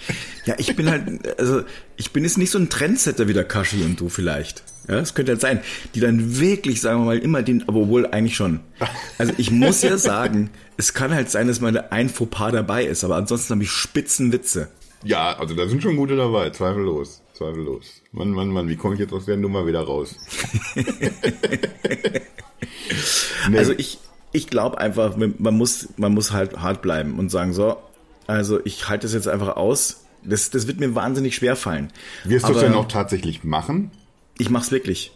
[0.45, 1.61] Ja, ich bin halt, also
[1.95, 4.63] ich bin jetzt nicht so ein Trendsetter wie der Kashi und du vielleicht.
[4.87, 5.61] Ja, das könnte halt sein.
[5.95, 8.59] Die dann wirklich, sagen wir mal, immer den, aber wohl eigentlich schon.
[9.17, 13.03] Also ich muss ja sagen, es kann halt sein, dass mal ein Fauxpas dabei ist,
[13.05, 14.67] aber ansonsten habe ich Spitzenwitze.
[15.03, 17.21] Ja, also da sind schon gute dabei, zweifellos.
[17.41, 18.01] Zweifellos.
[18.11, 20.15] Mann, Mann, Mann, wie komme ich jetzt aus der Nummer wieder raus?
[23.49, 23.57] nee.
[23.57, 23.97] Also ich,
[24.31, 27.77] ich glaube einfach, man muss, man muss halt hart bleiben und sagen, so,
[28.27, 30.05] also ich halte es jetzt einfach aus.
[30.23, 31.91] Das, das wird mir wahnsinnig schwer fallen.
[32.25, 33.89] Wirst du es denn auch tatsächlich machen?
[34.37, 35.11] Ich mache es wirklich.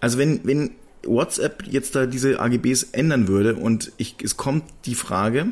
[0.00, 0.70] Also wenn, wenn
[1.04, 5.48] WhatsApp jetzt da diese AGBs ändern würde und ich, es kommt die Frage,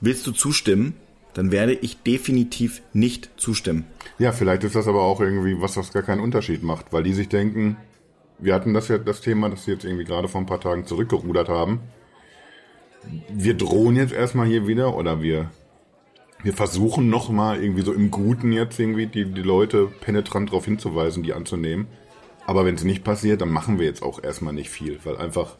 [0.00, 0.94] willst du zustimmen?
[1.34, 3.84] Dann werde ich definitiv nicht zustimmen.
[4.18, 7.12] Ja, vielleicht ist das aber auch irgendwie was, was gar keinen Unterschied macht, weil die
[7.12, 7.76] sich denken,
[8.38, 10.86] wir hatten das ja das Thema, das sie jetzt irgendwie gerade vor ein paar Tagen
[10.86, 11.80] zurückgerudert haben
[13.28, 15.50] wir drohen jetzt erstmal hier wieder oder wir
[16.42, 21.22] wir versuchen nochmal irgendwie so im Guten jetzt irgendwie die, die Leute penetrant darauf hinzuweisen,
[21.22, 21.86] die anzunehmen.
[22.46, 25.56] Aber wenn es nicht passiert, dann machen wir jetzt auch erstmal nicht viel, weil einfach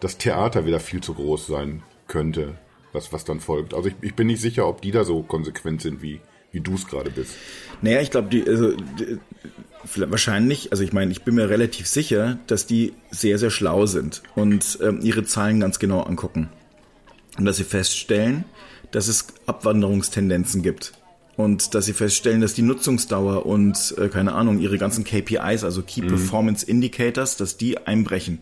[0.00, 2.58] das Theater wieder viel zu groß sein könnte,
[2.94, 3.74] was, was dann folgt.
[3.74, 6.20] Also ich, ich bin nicht sicher, ob die da so konsequent sind, wie,
[6.52, 7.32] wie du es gerade bist.
[7.82, 9.18] Naja, ich glaube, die, also, die,
[9.96, 14.22] wahrscheinlich, also ich meine, ich bin mir relativ sicher, dass die sehr, sehr schlau sind
[14.34, 16.48] und ähm, ihre Zahlen ganz genau angucken.
[17.36, 18.44] Und dass sie feststellen,
[18.92, 20.92] dass es Abwanderungstendenzen gibt.
[21.36, 25.82] Und dass sie feststellen, dass die Nutzungsdauer und, äh, keine Ahnung, ihre ganzen KPIs, also
[25.82, 26.08] Key mhm.
[26.08, 28.38] Performance Indicators, dass die einbrechen.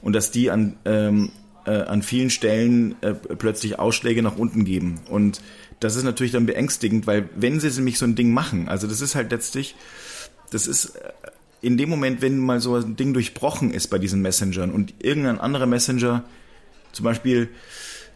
[0.00, 1.30] Und dass die an, ähm,
[1.66, 5.00] äh, an vielen Stellen äh, plötzlich Ausschläge nach unten geben.
[5.08, 5.40] Und
[5.80, 9.00] das ist natürlich dann beängstigend, weil wenn sie nämlich so ein Ding machen, also das
[9.00, 9.74] ist halt letztlich,
[10.50, 11.12] das ist äh,
[11.60, 15.38] in dem Moment, wenn mal so ein Ding durchbrochen ist bei diesen Messengern und irgendein
[15.38, 16.24] anderer Messenger
[16.92, 17.48] zum Beispiel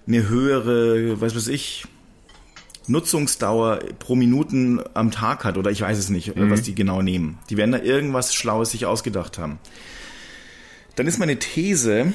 [0.07, 1.87] eine höhere, was weiß ich,
[2.89, 6.51] Nutzungsdauer pro Minuten am Tag hat oder ich weiß es nicht, mhm.
[6.51, 7.39] was die genau nehmen.
[7.51, 9.59] Die werden da irgendwas Schlaues sich ausgedacht haben.
[10.95, 12.13] Dann ist meine These,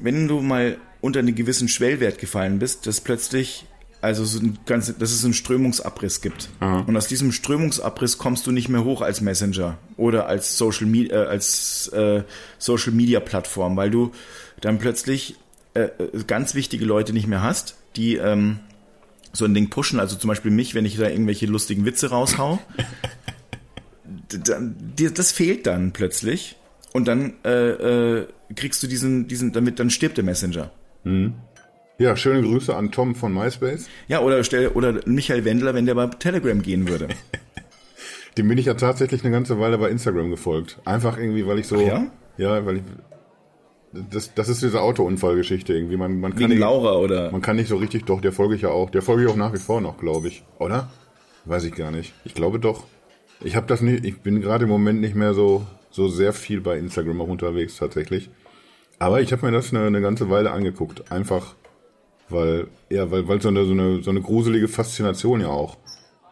[0.00, 3.66] wenn du mal unter einen gewissen Schwellwert gefallen bist, dass plötzlich
[4.02, 6.48] also so ein ganz, dass es einen Strömungsabriss gibt.
[6.58, 6.80] Aha.
[6.80, 11.22] Und aus diesem Strömungsabriss kommst du nicht mehr hoch als Messenger oder als Social Media,
[11.22, 12.24] äh, als äh,
[12.58, 14.10] Social Media Plattform, weil du
[14.60, 15.36] dann plötzlich
[15.74, 18.58] äh, äh, ganz wichtige Leute nicht mehr hast, die ähm,
[19.32, 22.58] so ein Ding pushen, also zum Beispiel mich, wenn ich da irgendwelche lustigen Witze raushau.
[25.14, 26.56] das fehlt dann plötzlich
[26.92, 30.70] und dann äh, äh, kriegst du diesen, diesen, damit dann stirbt der Messenger.
[31.04, 31.34] Mhm.
[31.98, 33.88] Ja, schöne Grüße an Tom von MySpace.
[34.08, 34.42] Ja, oder,
[34.74, 37.08] oder Michael Wendler, wenn der bei Telegram gehen würde.
[38.38, 40.80] Dem bin ich ja tatsächlich eine ganze Weile bei Instagram gefolgt.
[40.84, 41.76] Einfach irgendwie, weil ich so.
[41.76, 42.06] Ach ja?
[42.38, 42.82] Ja, weil ich,
[44.10, 45.98] das, das ist diese Autounfallgeschichte irgendwie.
[45.98, 47.30] Man, man kann Wegen nicht, Laura oder?
[47.30, 48.90] Man kann nicht so richtig, doch, der folge ich ja auch.
[48.90, 50.44] Der folge ich auch nach wie vor noch, glaube ich.
[50.58, 50.90] Oder?
[51.44, 52.14] Weiß ich gar nicht.
[52.24, 52.86] Ich glaube doch.
[53.44, 56.60] Ich habe das nicht, ich bin gerade im Moment nicht mehr so, so sehr viel
[56.60, 58.30] bei Instagram auch unterwegs tatsächlich.
[58.98, 61.12] Aber ich habe mir das eine, eine ganze Weile angeguckt.
[61.12, 61.54] Einfach,
[62.28, 65.76] weil, ja, weil, weil so eine, so eine, so eine gruselige Faszination ja auch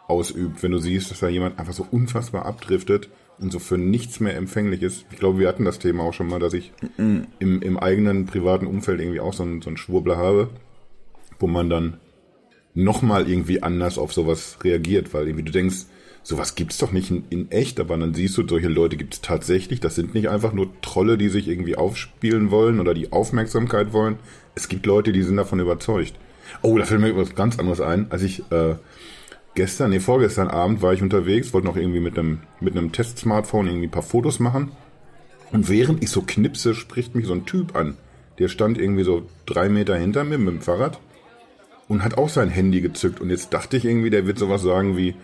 [0.09, 4.21] ausübt, wenn du siehst, dass da jemand einfach so unfassbar abdriftet und so für nichts
[4.21, 5.07] mehr empfänglich ist.
[5.11, 6.73] Ich glaube, wir hatten das Thema auch schon mal, dass ich
[7.39, 10.51] im, im eigenen privaten Umfeld irgendwie auch so einen, so einen Schwurbler habe,
[11.39, 11.99] wo man dann
[12.75, 15.87] nochmal irgendwie anders auf sowas reagiert, weil irgendwie du denkst,
[16.23, 19.81] sowas gibt's doch nicht in, in echt, aber dann siehst du, solche Leute gibt's tatsächlich.
[19.81, 24.19] Das sind nicht einfach nur Trolle, die sich irgendwie aufspielen wollen oder die Aufmerksamkeit wollen.
[24.55, 26.15] Es gibt Leute, die sind davon überzeugt.
[26.63, 28.07] Oh, da fällt mir was ganz anderes ein.
[28.11, 28.75] Als ich äh,
[29.55, 33.67] gestern, nee, vorgestern Abend war ich unterwegs, wollte noch irgendwie mit einem, mit einem Test-Smartphone
[33.67, 34.73] irgendwie ein paar Fotos machen.
[35.53, 37.97] Und während ich so knipse, spricht mich so ein Typ an.
[38.39, 40.99] Der stand irgendwie so drei Meter hinter mir mit dem Fahrrad
[41.89, 43.21] und hat auch sein Handy gezückt.
[43.21, 45.15] Und jetzt dachte ich irgendwie, der wird sowas sagen wie,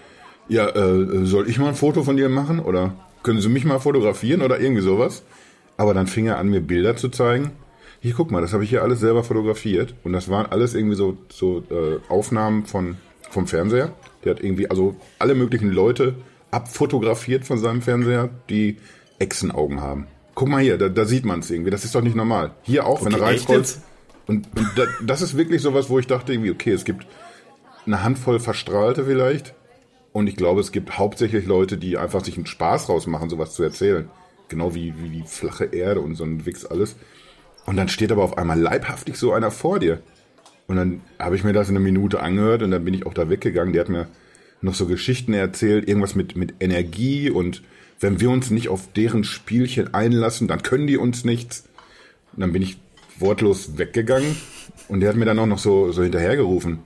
[0.49, 2.61] ja, äh, soll ich mal ein Foto von dir machen?
[2.61, 5.25] Oder können Sie mich mal fotografieren oder irgendwie sowas?
[5.77, 7.53] Aber dann fing er an, mir Bilder zu zeigen.
[8.01, 9.95] Hier, guck mal, das habe ich hier alles selber fotografiert.
[10.05, 12.97] Und das waren alles irgendwie so, so äh, Aufnahmen von,
[13.31, 13.93] vom Fernseher.
[14.25, 16.15] Der hat irgendwie also alle möglichen Leute
[16.51, 18.77] abfotografiert von seinem Fernseher, die
[19.19, 20.07] Echsenaugen haben.
[20.35, 21.71] Guck mal hier, da, da sieht man es irgendwie.
[21.71, 22.53] Das ist doch nicht normal.
[22.63, 23.79] Hier auch, okay, wenn er reinkommt.
[24.27, 27.07] Und, und da, das ist wirklich sowas, wo ich dachte irgendwie, okay, es gibt
[27.87, 29.55] eine Handvoll Verstrahlte vielleicht.
[30.16, 33.62] Und ich glaube, es gibt hauptsächlich Leute, die einfach sich einen Spaß rausmachen, sowas zu
[33.62, 34.09] erzählen.
[34.48, 36.96] Genau wie, wie die flache Erde und so ein Wix alles.
[37.66, 40.00] Und dann steht aber auf einmal leibhaftig so einer vor dir.
[40.68, 43.12] Und dann habe ich mir das in einer Minute angehört und dann bin ich auch
[43.12, 43.74] da weggegangen.
[43.74, 44.09] Der hat mir
[44.62, 47.62] noch so Geschichten erzählt, irgendwas mit, mit Energie und
[48.00, 51.68] wenn wir uns nicht auf deren Spielchen einlassen, dann können die uns nichts.
[52.33, 52.79] Und dann bin ich
[53.18, 54.35] wortlos weggegangen
[54.88, 56.79] und der hat mir dann auch noch so, so hinterhergerufen.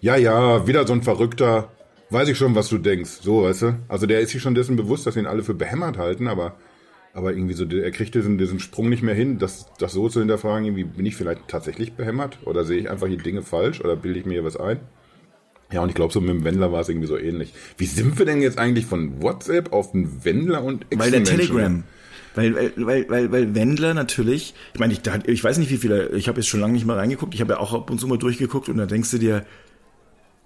[0.00, 1.70] Ja, ja, wieder so ein Verrückter.
[2.10, 3.18] Weiß ich schon, was du denkst.
[3.20, 3.78] So, weißt du?
[3.88, 6.56] Also der ist sich schon dessen bewusst, dass ihn alle für behämmert halten, aber
[7.14, 10.20] aber irgendwie so, er kriegt diesen, diesen Sprung nicht mehr hin, das, das so zu
[10.20, 13.96] hinterfragen, irgendwie bin ich vielleicht tatsächlich behämmert oder sehe ich einfach hier Dinge falsch oder
[13.96, 14.78] bilde ich mir hier was ein?
[15.72, 17.52] Ja, und ich glaube, so mit dem Wendler war es irgendwie so ähnlich.
[17.76, 21.82] Wie sind wir denn jetzt eigentlich von WhatsApp auf den Wendler und Weil der Telegram.
[22.34, 26.28] Weil, weil, weil, weil Wendler natürlich, ich meine, ich, ich weiß nicht, wie viele, ich
[26.28, 28.18] habe jetzt schon lange nicht mal reingeguckt, ich habe ja auch ab und zu mal
[28.18, 29.44] durchgeguckt und da denkst du dir,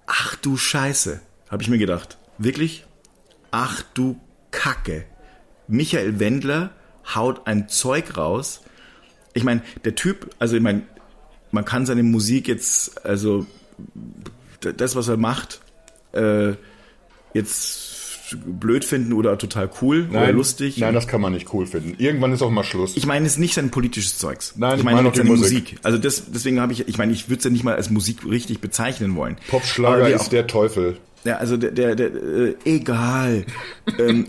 [0.07, 1.21] ach du Scheiße,
[1.53, 2.17] habe ich mir gedacht.
[2.39, 2.83] Wirklich?
[3.51, 5.05] Ach du Kacke.
[5.67, 6.71] Michael Wendler
[7.13, 8.61] haut ein Zeug raus.
[9.33, 10.81] Ich meine, der Typ, also ich meine,
[11.51, 13.45] man kann seine Musik jetzt, also
[14.61, 15.61] das, was er macht,
[16.13, 16.53] äh,
[17.35, 17.91] jetzt
[18.35, 20.79] blöd finden oder total cool nein, oder lustig.
[20.79, 21.93] Nein, das kann man nicht cool finden.
[21.99, 22.97] Irgendwann ist auch mal Schluss.
[22.97, 24.55] Ich meine, es ist nicht sein politisches Zeugs.
[24.57, 25.63] Nein, ich, ich meine meine auch seine Musik.
[25.65, 25.79] Musik.
[25.83, 28.25] Also das, deswegen habe ich, ich meine, ich würde es ja nicht mal als Musik
[28.25, 29.37] richtig bezeichnen wollen.
[29.49, 30.97] Popschlager ist der Teufel.
[31.23, 33.45] Ja, also der, der, der äh, egal.
[33.97, 34.27] ähm,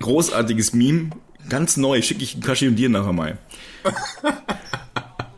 [0.00, 1.10] großartiges Meme,
[1.48, 3.38] ganz neu, schicke ich Kashi und dir nachher mal.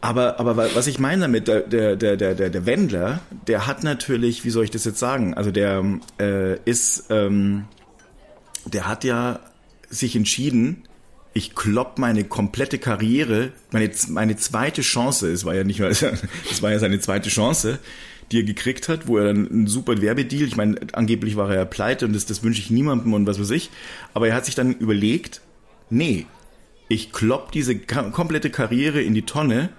[0.01, 3.67] Aber, aber wa- was ich meine damit, der, der, der, der, der der Wendler, der
[3.67, 5.83] hat natürlich, wie soll ich das jetzt sagen, also der
[6.21, 7.65] äh, ist, ähm,
[8.65, 9.41] der hat ja
[9.89, 10.85] sich entschieden,
[11.33, 15.91] ich klopp meine komplette Karriere, meine, meine zweite Chance, es war ja nicht mal,
[16.51, 17.79] es war ja seine zweite Chance,
[18.33, 21.57] die er gekriegt hat, wo er dann einen super Werbedeal, ich meine, angeblich war er
[21.57, 23.71] ja pleite und das, das wünsche ich niemandem und was weiß ich,
[24.15, 25.41] aber er hat sich dann überlegt,
[25.91, 26.27] nee,
[26.89, 29.71] ich klopp diese komplette Karriere in die Tonne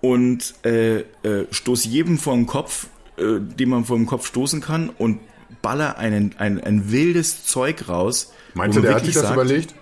[0.00, 4.60] und äh, äh, stoß jedem vor den Kopf, äh, dem man vor den Kopf stoßen
[4.60, 5.20] kann und
[5.62, 8.32] baller einen, ein, ein wildes Zeug raus.
[8.54, 9.74] Meinst du, der hat sich wirklich das sagt, ähm, überlegt?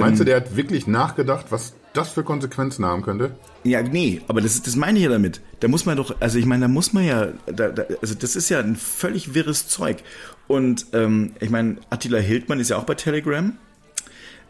[0.00, 3.36] Meinst du, der hat wirklich nachgedacht, was das für Konsequenzen haben könnte?
[3.64, 5.40] Ja, nee, aber das, das meine ich ja damit.
[5.60, 8.36] Da muss man doch, also ich meine, da muss man ja, da, da, also das
[8.36, 9.98] ist ja ein völlig wirres Zeug.
[10.46, 13.52] Und ähm, ich meine, Attila Hildmann ist ja auch bei Telegram.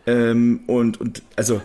[0.06, 1.60] Ähm, und, und also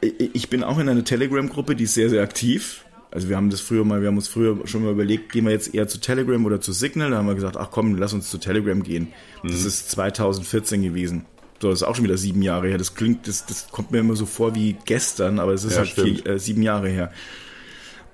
[0.00, 2.84] ich ich bin auch in einer Telegram-Gruppe, die ist sehr, sehr aktiv.
[3.10, 5.52] Also wir haben das früher mal, wir haben uns früher schon mal überlegt, gehen wir
[5.52, 7.10] jetzt eher zu Telegram oder zu Signal.
[7.10, 9.08] Da haben wir gesagt, ach komm, lass uns zu Telegram gehen.
[9.42, 11.24] Das ist 2014 gewesen.
[11.60, 12.78] So, das ist auch schon wieder sieben Jahre her.
[12.78, 15.78] Das klingt, das, das kommt mir immer so vor wie gestern, aber es ist Ja,
[15.78, 17.12] halt vier, äh, sieben Jahre her.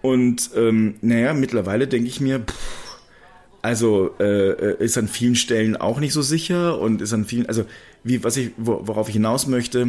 [0.00, 2.54] Und ähm, naja, mittlerweile denke ich mir, pff,
[3.62, 7.46] also äh, äh, ist an vielen Stellen auch nicht so sicher und ist an vielen,
[7.46, 7.64] also
[8.02, 9.88] wie was ich, wo, worauf ich hinaus möchte,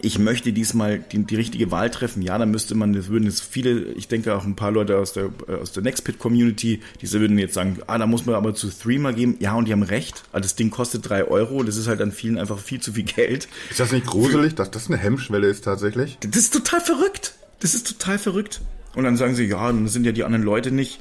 [0.00, 2.22] ich möchte diesmal die, die richtige Wahl treffen.
[2.22, 5.12] Ja, dann müsste man, das würden jetzt viele, ich denke auch ein paar Leute aus
[5.12, 8.54] der äh, aus der Nextpit Community, diese würden jetzt sagen, ah, da muss man aber
[8.54, 9.36] zu Threema geben.
[9.40, 10.24] Ja, und die haben recht.
[10.32, 11.62] Also das Ding kostet drei Euro.
[11.62, 13.48] Das ist halt an vielen einfach viel zu viel Geld.
[13.70, 16.18] Ist das nicht gruselig, dass das eine Hemmschwelle ist tatsächlich?
[16.20, 17.34] Das ist total verrückt.
[17.60, 18.60] Das ist total verrückt.
[18.94, 21.00] Und dann sagen sie, ja, dann sind ja die anderen Leute nicht.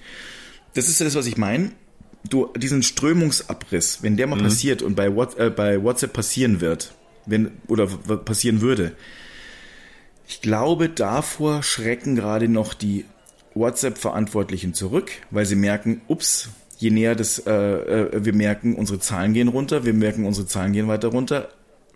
[0.74, 1.72] Das ist ja das, was ich meine.
[2.30, 6.94] Du, diesen Strömungsabriss, wenn der mal passiert und bei, What, äh, bei WhatsApp passieren wird,
[7.26, 8.94] wenn, oder passieren würde,
[10.28, 13.06] ich glaube, davor schrecken gerade noch die
[13.56, 19.34] WhatsApp-Verantwortlichen zurück, weil sie merken, ups, je näher das, äh, äh, wir merken, unsere Zahlen
[19.34, 21.50] gehen runter, wir merken, unsere Zahlen gehen weiter runter.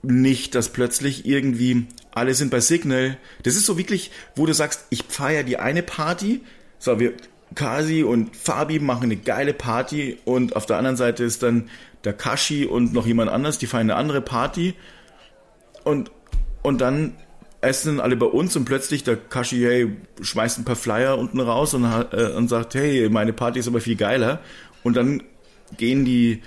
[0.03, 3.17] Nicht, dass plötzlich irgendwie alle sind bei Signal.
[3.43, 6.41] Das ist so wirklich, wo du sagst, ich feiere die eine Party,
[6.79, 7.13] so wir,
[7.55, 11.69] Kasi und Fabi machen eine geile Party und auf der anderen Seite ist dann
[12.03, 14.75] der Kashi und noch jemand anders, die feiern eine andere Party
[15.87, 16.11] und,
[16.61, 17.13] und dann
[17.61, 21.73] essen alle bei uns und plötzlich der Kashi, hey, schmeißt ein paar Flyer unten raus
[21.73, 24.39] und, äh, und sagt, hey, meine Party ist aber viel geiler.
[24.83, 25.23] Und dann
[25.75, 26.41] gehen die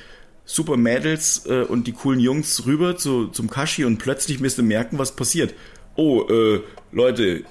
[0.44, 4.64] Super Mädels äh, und die coolen Jungs rüber zu, zum Kashi und plötzlich müsst ihr
[4.64, 5.55] merken, was passiert.
[5.96, 6.61] Oh, äh,
[6.92, 7.44] Leute,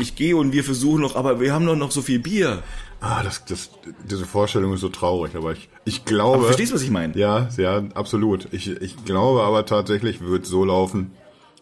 [0.00, 2.62] ich gehe und wir versuchen noch, aber wir haben doch noch so viel Bier.
[3.00, 3.70] Ah, das, das,
[4.08, 6.36] diese Vorstellung ist so traurig, aber ich, ich glaube.
[6.36, 7.16] Aber verstehst du, was ich meine?
[7.18, 8.48] Ja, ja, absolut.
[8.52, 11.10] Ich, ich glaube aber tatsächlich wird so laufen,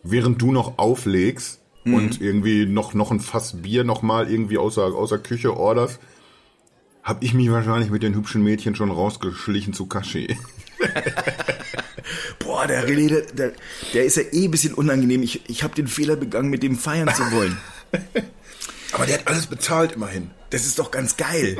[0.02, 1.94] während du noch auflegst Mhm.
[1.94, 5.98] und irgendwie noch, noch ein Fass Bier noch mal irgendwie außer, außer Küche orderst,
[7.02, 10.36] hab ich mich wahrscheinlich mit den hübschen Mädchen schon rausgeschlichen zu Kashi.
[12.38, 13.52] Boah, der René, der, der,
[13.94, 15.22] der ist ja eh ein bisschen unangenehm.
[15.22, 17.56] Ich, ich habe den Fehler begangen, mit dem feiern zu wollen.
[18.92, 20.30] Aber der hat alles bezahlt immerhin.
[20.50, 21.56] Das ist doch ganz geil.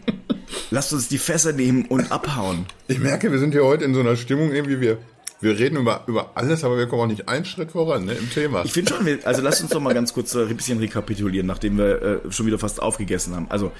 [0.70, 2.66] Lasst uns die Fässer nehmen und abhauen.
[2.88, 4.98] Ich merke, wir sind hier heute in so einer Stimmung irgendwie, wir,
[5.44, 8.30] wir reden über, über alles, aber wir kommen auch nicht einen Schritt voran ne, im
[8.30, 8.64] Thema.
[8.64, 11.46] Ich finde schon, wir- also lasst uns doch mal ganz kurz äh, ein bisschen rekapitulieren,
[11.46, 13.46] nachdem wir äh, schon wieder fast aufgegessen haben.
[13.50, 13.70] Also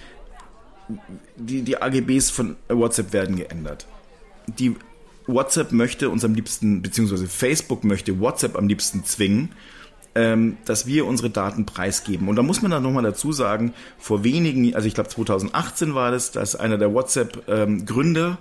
[1.36, 3.86] die, die AGBs von WhatsApp werden geändert.
[4.58, 4.76] Die
[5.26, 9.52] WhatsApp möchte uns am liebsten, beziehungsweise Facebook möchte WhatsApp am liebsten zwingen,
[10.14, 12.28] ähm, dass wir unsere Daten preisgeben.
[12.28, 16.10] Und da muss man dann nochmal dazu sagen, vor wenigen, also ich glaube 2018 war
[16.10, 18.38] das, dass einer der WhatsApp-Gründer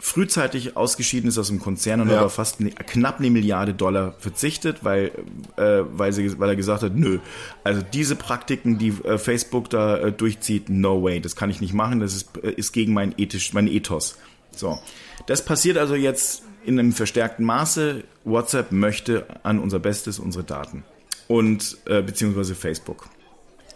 [0.00, 2.16] frühzeitig ausgeschieden ist aus dem Konzern und Ja.
[2.16, 5.12] hat auf fast ne, knapp eine Milliarde Dollar verzichtet, weil,
[5.56, 7.18] äh, weil, sie, weil er gesagt hat, nö,
[7.64, 11.74] also diese Praktiken, die äh, Facebook da äh, durchzieht, no way, das kann ich nicht
[11.74, 14.16] machen, das ist, äh, ist gegen mein ethisch, mein Ethos.
[14.56, 14.78] So,
[15.26, 18.02] das passiert also jetzt in einem verstärkten Maße.
[18.24, 20.82] WhatsApp möchte an unser Bestes unsere Daten
[21.28, 23.08] und äh, beziehungsweise Facebook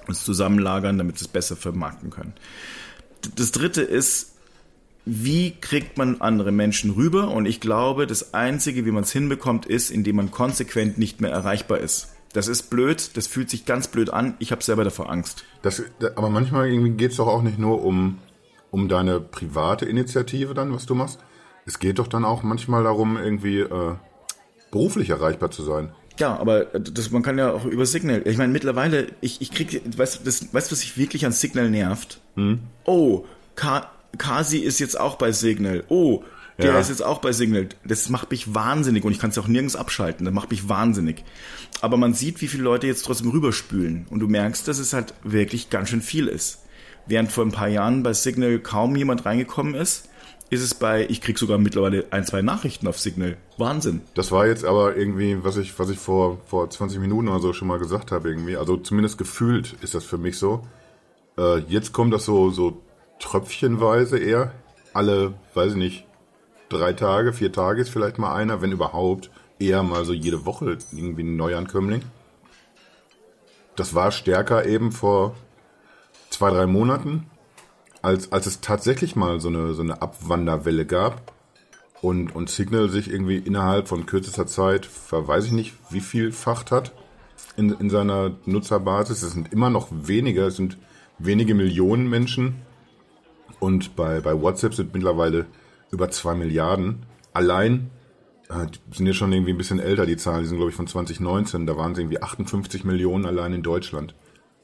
[0.09, 2.33] uns zusammenlagern, damit sie es besser vermarkten können.
[3.37, 4.34] Das dritte ist,
[5.05, 7.29] wie kriegt man andere Menschen rüber?
[7.29, 11.31] Und ich glaube, das Einzige, wie man es hinbekommt, ist, indem man konsequent nicht mehr
[11.31, 12.15] erreichbar ist.
[12.33, 14.35] Das ist blöd, das fühlt sich ganz blöd an.
[14.39, 15.45] Ich habe selber davor Angst.
[15.63, 15.83] Das,
[16.17, 18.19] aber manchmal irgendwie geht's doch auch nicht nur um,
[18.71, 21.21] um deine private Initiative dann, was du machst,
[21.67, 23.95] Es geht doch dann auch manchmal darum, irgendwie äh,
[24.71, 25.93] beruflich erreichbar zu sein.
[26.19, 28.23] Ja, aber das, man kann ja auch über Signal.
[28.25, 32.21] Ich meine, mittlerweile, ich, ich krieg, weißt du, weißt, was sich wirklich an Signal nervt?
[32.37, 32.61] Hm?
[32.85, 33.25] Oh,
[33.55, 35.85] Ka Kasi ist jetzt auch bei Signal.
[35.89, 36.23] Oh,
[36.59, 36.79] der ja.
[36.79, 37.69] ist jetzt auch bei Signal.
[37.85, 40.25] Das macht mich wahnsinnig und ich kann es auch nirgends abschalten.
[40.25, 41.25] Das macht mich wahnsinnig.
[41.81, 45.15] Aber man sieht, wie viele Leute jetzt trotzdem rüberspülen und du merkst, dass es halt
[45.25, 46.61] wirklich ganz schön viel ist.
[47.07, 50.09] Während vor ein paar Jahren bei Signal kaum jemand reingekommen ist,
[50.51, 53.37] ist es bei, ich krieg sogar mittlerweile ein, zwei Nachrichten auf Signal.
[53.59, 54.03] Wahnsinn.
[54.15, 57.53] Das war jetzt aber irgendwie, was ich, was ich vor, vor 20 Minuten oder so
[57.53, 58.57] schon mal gesagt habe, irgendwie.
[58.57, 60.67] Also zumindest gefühlt ist das für mich so.
[61.37, 62.83] Äh, jetzt kommt das so, so
[63.25, 64.53] tröpfchenweise eher.
[64.93, 66.07] Alle, weiß ich nicht,
[66.69, 69.31] drei Tage, vier Tage ist vielleicht mal einer, wenn überhaupt.
[69.59, 72.03] Eher mal so jede Woche irgendwie ein Neuankömmling.
[73.77, 75.37] Das war stärker eben vor
[76.31, 77.27] zwei, drei Monaten
[78.03, 81.33] als, als es tatsächlich mal so eine, so eine Abwanderwelle gab
[82.03, 86.71] und, und Signal sich irgendwie innerhalb von kürzester Zeit, weiß ich nicht, wie viel facht
[86.71, 86.93] hat
[87.57, 89.23] in, in seiner Nutzerbasis.
[89.23, 90.77] Es sind immer noch weniger, es sind
[91.19, 92.57] wenige Millionen Menschen
[93.65, 95.47] und bei, bei WhatsApp sind mittlerweile
[95.91, 97.07] über zwei Milliarden.
[97.33, 97.91] Allein
[98.49, 100.87] äh, sind ja schon irgendwie ein bisschen älter, die Zahlen, die sind glaube ich von
[100.87, 104.15] 2019, da waren es irgendwie 58 Millionen allein in Deutschland.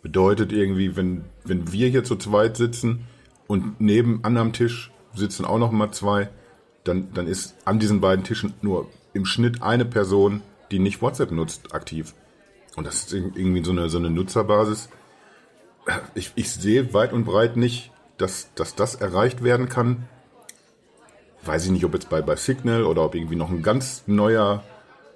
[0.03, 3.07] Bedeutet irgendwie, wenn, wenn wir hier zu zweit sitzen,
[3.51, 6.29] und neben an am Tisch sitzen auch noch mal zwei,
[6.85, 11.33] dann, dann ist an diesen beiden Tischen nur im Schnitt eine Person, die nicht WhatsApp
[11.33, 12.15] nutzt, aktiv.
[12.77, 14.89] Und das ist irgendwie so eine, so eine Nutzerbasis.
[16.15, 17.91] Ich, ich sehe weit und breit nicht,
[18.21, 20.09] dass, dass das erreicht werden kann.
[21.45, 24.63] Weiß ich nicht, ob jetzt bei, bei Signal oder ob irgendwie noch ein ganz neuer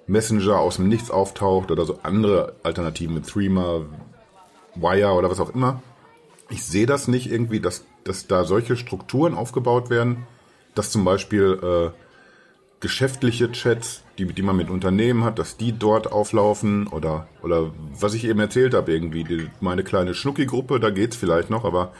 [0.07, 3.81] Messenger aus dem Nichts auftaucht oder so andere Alternativen mit Threema,
[4.75, 5.81] Wire oder was auch immer.
[6.49, 10.25] Ich sehe das nicht irgendwie, dass dass da solche Strukturen aufgebaut werden,
[10.75, 11.89] dass zum Beispiel äh,
[12.79, 18.13] geschäftliche Chats, die, die man mit Unternehmen hat, dass die dort auflaufen oder oder was
[18.13, 21.93] ich eben erzählt habe irgendwie, die, meine kleine Schnucki-Gruppe, da geht's vielleicht noch, aber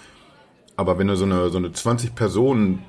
[0.78, 2.84] aber wenn du so eine so eine 20 Personen,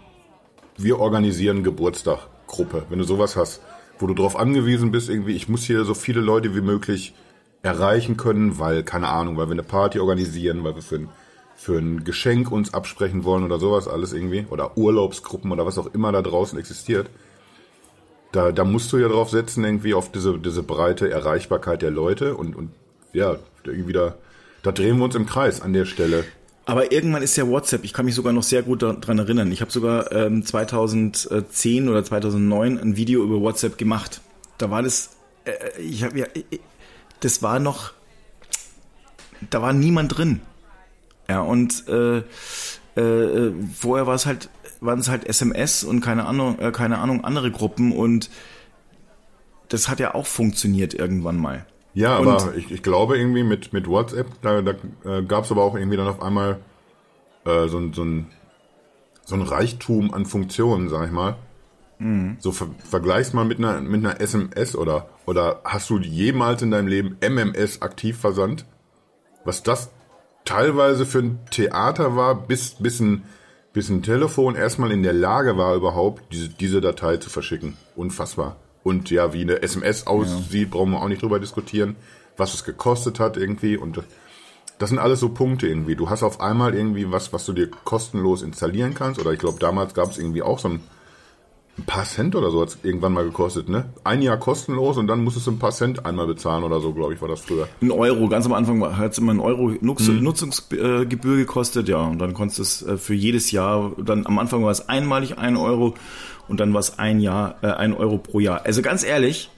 [0.77, 3.61] wir organisieren Geburtstag Gruppe, wenn du sowas hast,
[3.99, 7.15] wo du darauf angewiesen bist irgendwie, ich muss hier so viele Leute wie möglich
[7.63, 11.09] erreichen können, weil keine Ahnung, weil wir eine Party organisieren, weil wir für ein
[11.57, 15.93] für ein Geschenk uns absprechen wollen oder sowas alles irgendwie oder Urlaubsgruppen oder was auch
[15.95, 17.09] immer da draußen existiert.
[18.33, 22.35] Da, da musst du ja drauf setzen irgendwie auf diese, diese breite Erreichbarkeit der Leute
[22.35, 22.71] und, und
[23.15, 24.15] ja, irgendwie da,
[24.63, 26.25] da drehen wir uns im Kreis an der Stelle.
[26.69, 29.53] Aber irgendwann ist ja WhatsApp, ich kann mich sogar noch sehr gut daran erinnern.
[29.53, 34.21] Ich habe sogar ähm, 2010 oder 2009 ein Video über WhatsApp gemacht.
[34.59, 35.11] Da war das,
[35.45, 36.27] äh, ich habe ja,
[37.21, 37.93] das war noch,
[39.49, 40.41] da war niemand drin.
[41.29, 42.19] Ja, und äh,
[43.01, 44.51] äh, vorher war es halt,
[44.81, 48.29] waren es halt SMS und keine Ahnung, äh, keine Ahnung, andere Gruppen und
[49.69, 51.65] das hat ja auch funktioniert irgendwann mal.
[51.97, 54.75] Ja, und aber ich, ich glaube irgendwie mit, mit WhatsApp, da, da
[55.07, 56.61] äh, gab es aber auch irgendwie dann auf einmal
[57.47, 58.27] äh, so, so, ein,
[59.25, 61.37] so ein Reichtum an Funktionen, sag ich mal.
[61.99, 62.37] Mhm.
[62.39, 66.71] So ver vergleichst mal mit einer, mit einer SMS oder, oder hast du jemals in
[66.71, 68.67] deinem Leben MMS aktiv versandt?
[69.47, 69.91] Was das
[70.45, 73.23] teilweise für ein Theater war, bis, bis, ein,
[73.73, 77.79] bis ein Telefon erstmal in der Lage war, überhaupt diese, diese Datei zu verschicken.
[77.95, 78.57] Unfassbar.
[78.87, 80.69] Und ja, wie eine SMS aussieht, ja.
[80.71, 81.97] brauchen wir auch nicht drüber diskutieren,
[82.37, 83.77] was es gekostet hat irgendwie.
[83.77, 84.01] Und
[84.79, 85.97] das sind alles so Punkte irgendwie.
[85.97, 89.21] Du hast auf einmal irgendwie was, was du dir kostenlos installieren kannst.
[89.21, 90.81] Oder ich glaube, damals gab es irgendwie auch so ein
[91.79, 93.85] ein paar Cent oder so hat es irgendwann mal gekostet, ne?
[94.03, 97.13] Ein Jahr kostenlos und dann musstest du ein paar Cent einmal bezahlen oder so, glaube
[97.13, 97.69] ich, war das früher.
[97.83, 100.23] Ein Euro, ganz am Anfang hat es immer ein Euro Nutz mhm.
[100.23, 101.99] Nutzungsgebühr gekostet, ja.
[101.99, 105.37] Und dann konntest du es äh, für jedes Jahr, dann am Anfang war es einmalig
[105.37, 105.95] ein Euro
[106.49, 108.65] und dann war es ein Jahr, äh, ein Euro pro Jahr.
[108.65, 109.51] Also ganz ehrlich,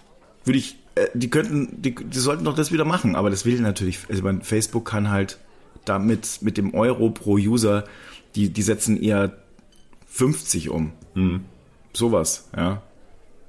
[0.44, 3.60] würde ich, äh, die könnten, die, die sollten doch das wieder machen, aber das will
[3.60, 5.38] natürlich, also mein Facebook kann halt
[5.84, 7.84] damit mit dem Euro pro User,
[8.34, 9.36] die, die setzen eher
[10.08, 10.92] 50 um.
[11.14, 11.44] Mhm.
[11.92, 12.82] Sowas, ja.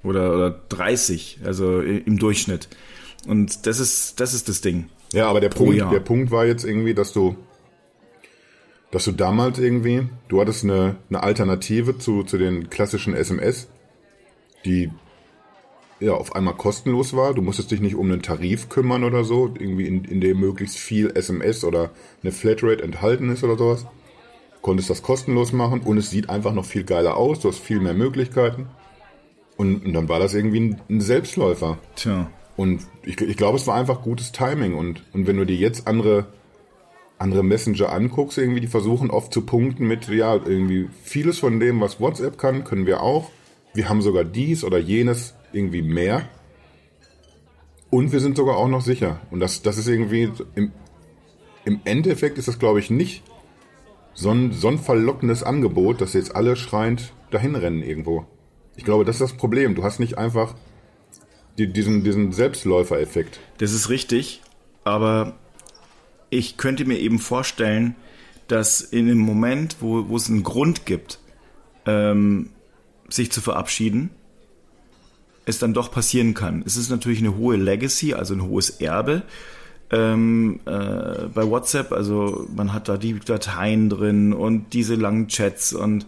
[0.04, 2.70] Oder, oder 30, also im Durchschnitt.
[3.28, 4.90] Und das ist, das ist das Ding.
[5.12, 7.36] Ja, aber der Punkt, der Punkt war jetzt irgendwie, dass du,
[8.92, 13.68] dass du damals irgendwie, du hattest eine, eine Alternative zu, zu den klassischen SMS,
[14.66, 14.92] die
[16.00, 17.34] ja auf einmal kostenlos war.
[17.34, 20.78] Du musstest dich nicht um einen Tarif kümmern oder so, irgendwie in, in dem möglichst
[20.78, 21.92] viel SMS oder
[22.24, 23.86] eine Flatrate enthalten ist oder sowas
[24.62, 27.80] konntest das kostenlos machen und es sieht einfach noch viel geiler aus, du hast viel
[27.80, 28.68] mehr Möglichkeiten.
[29.58, 31.80] Und, und dann war das irgendwie ein, Selbstläufer.
[31.96, 32.30] Tja.
[32.56, 34.74] Und ich, ich glaube, es war einfach gutes Timing.
[34.74, 36.28] Und, und wenn du dir jetzt andere,
[37.20, 41.82] andere Messenger anguckst, irgendwie, die versuchen oft zu punkten mit, ja, irgendwie vieles von dem,
[41.82, 43.30] was WhatsApp kann, können wir auch.
[43.74, 46.28] wir haben sogar dies oder jenes irgendwie mehr.
[47.90, 49.20] Und wir sind sogar auch noch sicher.
[49.32, 50.72] Und das, das ist irgendwie, im,
[51.66, 53.24] im Endeffekt ist das, glaube ich, nicht
[54.14, 58.26] so ein, so ein verlockendes Angebot, dass jetzt alle schreiend dahin rennen irgendwo.
[58.76, 59.76] Ich glaube, das ist das Problem.
[59.76, 60.56] Du hast nicht einfach
[61.58, 63.40] die, diesen, diesen Selbstläufereffekt.
[63.58, 64.42] Das ist richtig,
[64.84, 65.38] aber
[66.30, 67.96] ich könnte mir eben vorstellen,
[68.48, 71.20] dass in dem Moment, wo, wo es einen Grund gibt,
[71.86, 72.50] ähm,
[73.10, 74.10] sich zu verabschieden,
[75.46, 76.64] es dann doch passieren kann.
[76.66, 79.24] Es ist natürlich eine hohe Legacy, also ein hohes Erbe
[79.92, 81.92] ähm, äh, bei WhatsApp.
[81.92, 86.06] Also man hat da die Dateien drin und diese langen Chats und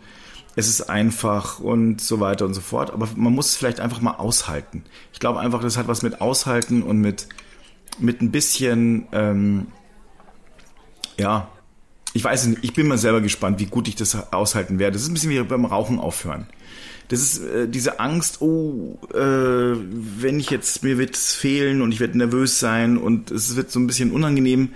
[0.56, 2.92] es ist einfach und so weiter und so fort.
[2.92, 4.84] Aber man muss es vielleicht einfach mal aushalten.
[5.14, 7.28] Ich glaube einfach, das hat was mit Aushalten und mit,
[8.00, 9.68] mit ein bisschen, ähm,
[11.22, 11.48] ja,
[12.14, 14.94] ich weiß nicht, ich bin mal selber gespannt, wie gut ich das aushalten werde.
[14.94, 16.48] Das ist ein bisschen wie beim Rauchen aufhören.
[17.08, 21.94] Das ist äh, diese Angst, oh, äh, wenn ich jetzt, mir wird es fehlen und
[21.94, 24.70] ich werde nervös sein und es wird so ein bisschen unangenehm.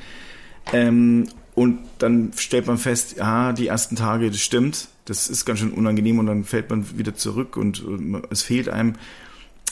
[0.72, 5.60] Ähm, und dann stellt man fest, ja, die ersten Tage, das stimmt, das ist ganz
[5.60, 8.94] schön unangenehm und dann fällt man wieder zurück und, und es fehlt einem.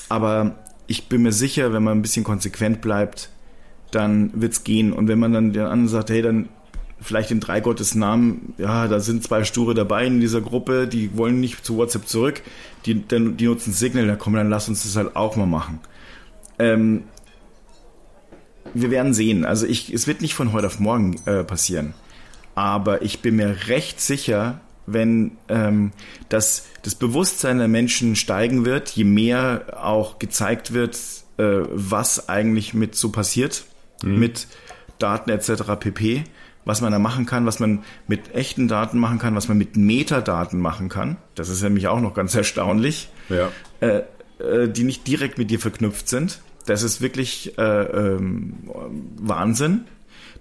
[0.10, 3.30] Aber ich bin mir sicher, wenn man ein bisschen konsequent bleibt,
[3.92, 4.94] dann wird's gehen.
[4.94, 6.50] Und wenn man dann den anderen sagt, hey, dann
[7.04, 11.16] vielleicht in drei Gottes Namen, ja, da sind zwei Sture dabei in dieser Gruppe, die
[11.18, 12.42] wollen nicht zu WhatsApp zurück,
[12.86, 15.80] die, die nutzen Signal, da komm, dann lass uns das halt auch mal machen.
[16.60, 17.04] Ähm,
[18.74, 19.46] wir werden sehen.
[19.46, 21.94] Also ich, es wird nicht von heute auf morgen äh, passieren.
[22.56, 25.92] Aber ich bin mir recht sicher, wenn ähm,
[26.30, 30.98] das, das Bewusstsein der Menschen steigen wird, je mehr auch gezeigt wird,
[31.38, 33.66] äh, was eigentlich mit so passiert,
[34.04, 34.20] mhm.
[34.20, 34.48] mit
[35.00, 35.64] Daten etc.
[35.80, 36.24] pp
[36.66, 39.76] was man da machen kann, was man mit echten Daten machen kann, was man mit
[39.76, 41.18] Metadaten machen kann.
[41.36, 43.10] Das ist nämlich auch noch ganz erstaunlich.
[43.30, 43.50] Ja.
[43.80, 44.04] Äh,
[44.40, 46.42] äh, die nicht direkt mit dir verknüpft sind.
[46.66, 48.54] Das ist wirklich äh, ähm,
[49.18, 49.86] Wahnsinn.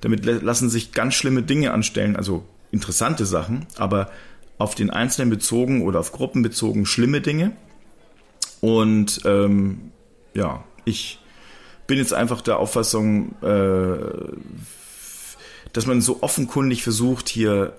[0.00, 4.10] Damit lassen sich ganz schlimme Dinge anstellen, also interessante Sachen, aber
[4.58, 7.52] auf den Einzelnen bezogen oder auf Gruppen bezogen schlimme Dinge.
[8.60, 9.92] Und ähm,
[10.34, 11.20] ja, ich
[11.86, 13.96] bin jetzt einfach der Auffassung, äh,
[15.72, 17.74] dass man so offenkundig versucht hier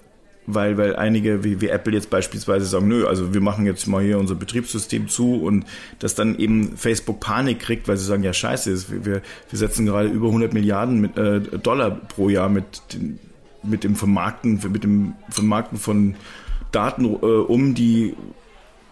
[0.46, 4.04] weil, weil einige wie, wie Apple jetzt beispielsweise sagen, nö, also wir machen jetzt mal
[4.04, 5.66] hier unser Betriebssystem zu und
[6.00, 10.10] dass dann eben Facebook Panik kriegt, weil sie sagen, ja scheiße, wir, wir setzen gerade
[10.10, 13.20] über 100 Milliarden mit, äh, Dollar pro Jahr mit, den,
[13.64, 16.16] mit dem Vermarkten, mit dem Vermarkten von
[16.72, 18.16] Daten äh, um, die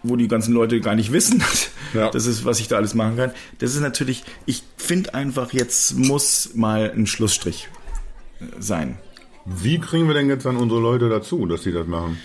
[0.04, 1.44] wo die ganzen Leute gar nicht wissen,
[1.94, 2.10] ja.
[2.10, 3.30] das ist, was ich da alles machen kann.
[3.60, 7.68] Das ist natürlich, ich finde einfach, jetzt muss mal ein Schlussstrich
[8.58, 8.98] sein.
[9.44, 12.18] Wie kriegen wir denn jetzt dann unsere Leute dazu, dass sie das machen?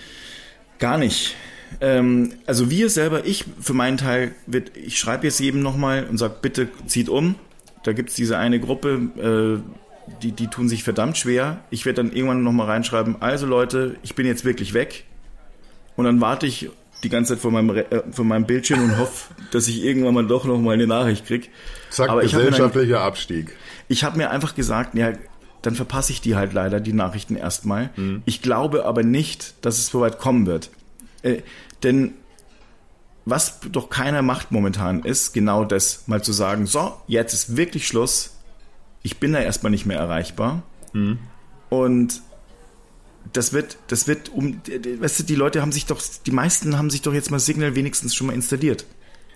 [0.78, 1.36] Gar nicht.
[1.80, 6.18] Ähm, also wir selber, ich für meinen Teil, wird, ich schreibe jetzt jedem nochmal und
[6.18, 7.34] sage, bitte zieht um.
[7.84, 11.60] Da gibt es diese eine Gruppe, äh, die, die tun sich verdammt schwer.
[11.70, 15.04] Ich werde dann irgendwann nochmal reinschreiben, also Leute, ich bin jetzt wirklich weg.
[15.96, 16.70] Und dann warte ich
[17.02, 20.26] die ganze Zeit vor meinem, äh, vor meinem Bildschirm und hoffe, dass ich irgendwann mal
[20.26, 21.48] doch nochmal eine Nachricht kriege.
[21.90, 23.56] Zack, Aber gesellschaftlicher dann, Abstieg.
[23.88, 25.12] Ich habe mir einfach gesagt, ja,
[25.68, 27.90] dann verpasse ich die halt leider, die Nachrichten erstmal.
[27.94, 28.22] Mhm.
[28.24, 30.70] Ich glaube aber nicht, dass es so weit kommen wird.
[31.20, 31.42] Äh,
[31.82, 32.14] denn
[33.26, 37.86] was doch keiner macht momentan ist, genau das, mal zu sagen, so, jetzt ist wirklich
[37.86, 38.30] Schluss,
[39.02, 40.62] ich bin da erstmal nicht mehr erreichbar.
[40.94, 41.18] Mhm.
[41.68, 42.22] Und
[43.34, 44.62] das wird, das wird um,
[45.00, 47.74] weißt du, die Leute haben sich doch, die meisten haben sich doch jetzt mal Signal
[47.74, 48.86] wenigstens schon mal installiert.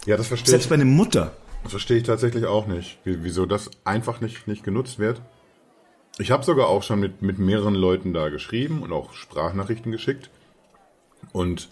[0.06, 0.68] Ja, das verstehe Selbst ich.
[0.68, 1.36] Selbst meine Mutter.
[1.62, 5.20] Das verstehe ich tatsächlich auch nicht, wieso das einfach nicht, nicht genutzt wird.
[6.18, 10.30] Ich habe sogar auch schon mit, mit mehreren Leuten da geschrieben und auch Sprachnachrichten geschickt.
[11.32, 11.68] Und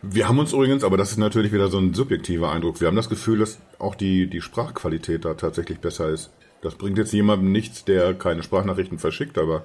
[0.00, 2.96] wir haben uns übrigens, aber das ist natürlich wieder so ein subjektiver Eindruck, wir haben
[2.96, 6.30] das Gefühl, dass auch die, die Sprachqualität da tatsächlich besser ist.
[6.62, 9.64] Das bringt jetzt jemandem nichts, der keine Sprachnachrichten verschickt, aber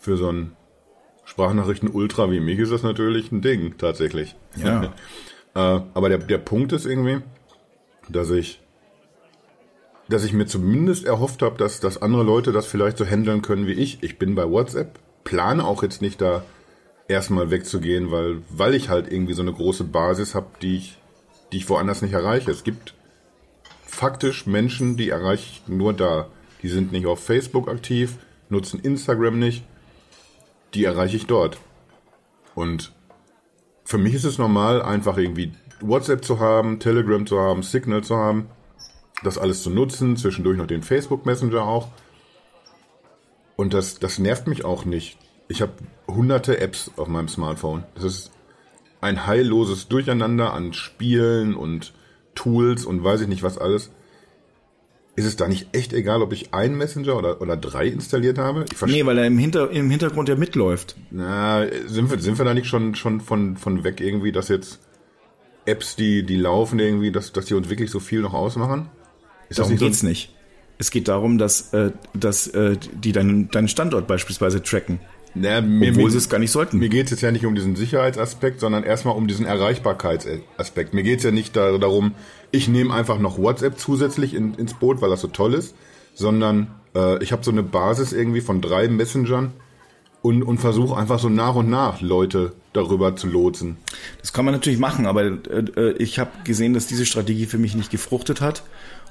[0.00, 0.56] für so einen
[1.24, 4.36] Sprachnachrichten-Ultra wie mich ist das natürlich ein Ding, tatsächlich.
[4.56, 4.84] Ja.
[5.54, 7.20] äh, aber der, der Punkt ist irgendwie,
[8.08, 8.60] dass ich
[10.08, 13.66] dass ich mir zumindest erhofft habe, dass, dass andere Leute das vielleicht so handeln können
[13.66, 14.02] wie ich.
[14.02, 16.44] Ich bin bei WhatsApp, plane auch jetzt nicht da
[17.08, 20.98] erstmal wegzugehen, weil, weil ich halt irgendwie so eine große Basis habe, die ich,
[21.52, 22.50] die ich woanders nicht erreiche.
[22.50, 22.94] Es gibt
[23.86, 26.28] faktisch Menschen, die erreiche ich nur da.
[26.62, 28.16] Die sind nicht auf Facebook aktiv,
[28.48, 29.64] nutzen Instagram nicht.
[30.74, 31.58] Die erreiche ich dort.
[32.54, 32.92] Und
[33.84, 38.16] für mich ist es normal, einfach irgendwie WhatsApp zu haben, Telegram zu haben, Signal zu
[38.16, 38.48] haben
[39.22, 41.88] das alles zu nutzen, zwischendurch noch den Facebook Messenger auch.
[43.56, 45.18] Und das, das nervt mich auch nicht.
[45.48, 45.72] Ich habe
[46.06, 47.84] hunderte Apps auf meinem Smartphone.
[47.94, 48.30] Das ist
[49.00, 51.92] ein heilloses Durcheinander an Spielen und
[52.34, 53.90] Tools und weiß ich nicht was alles.
[55.14, 58.66] Ist es da nicht echt egal, ob ich einen Messenger oder, oder drei installiert habe?
[58.70, 60.94] Ich nee, weil er im, Hinter, im Hintergrund ja mitläuft.
[61.10, 64.80] Na, sind wir, sind wir da nicht schon, schon von, von weg irgendwie, dass jetzt
[65.64, 68.90] Apps, die, die laufen irgendwie, dass, dass die uns wirklich so viel noch ausmachen?
[69.54, 70.06] Darum geht's so?
[70.06, 70.32] nicht.
[70.78, 75.00] Es geht darum, dass, äh, dass äh, die deinen, deinen Standort beispielsweise tracken.
[75.34, 76.78] Naja, mir, Obwohl sie es gar nicht sollten.
[76.78, 80.94] Mir geht es jetzt ja nicht um diesen Sicherheitsaspekt, sondern erstmal um diesen Erreichbarkeitsaspekt.
[80.94, 82.12] Mir geht es ja nicht da, darum,
[82.52, 85.74] ich nehme einfach noch WhatsApp zusätzlich in, ins Boot, weil das so toll ist,
[86.14, 89.52] sondern äh, ich habe so eine Basis irgendwie von drei Messengern
[90.22, 93.76] und, und versuche einfach so nach und nach Leute darüber zu lotsen.
[94.20, 95.30] Das kann man natürlich machen, aber äh,
[95.76, 98.62] äh ich habe gesehen, dass diese Strategie für mich nicht gefruchtet hat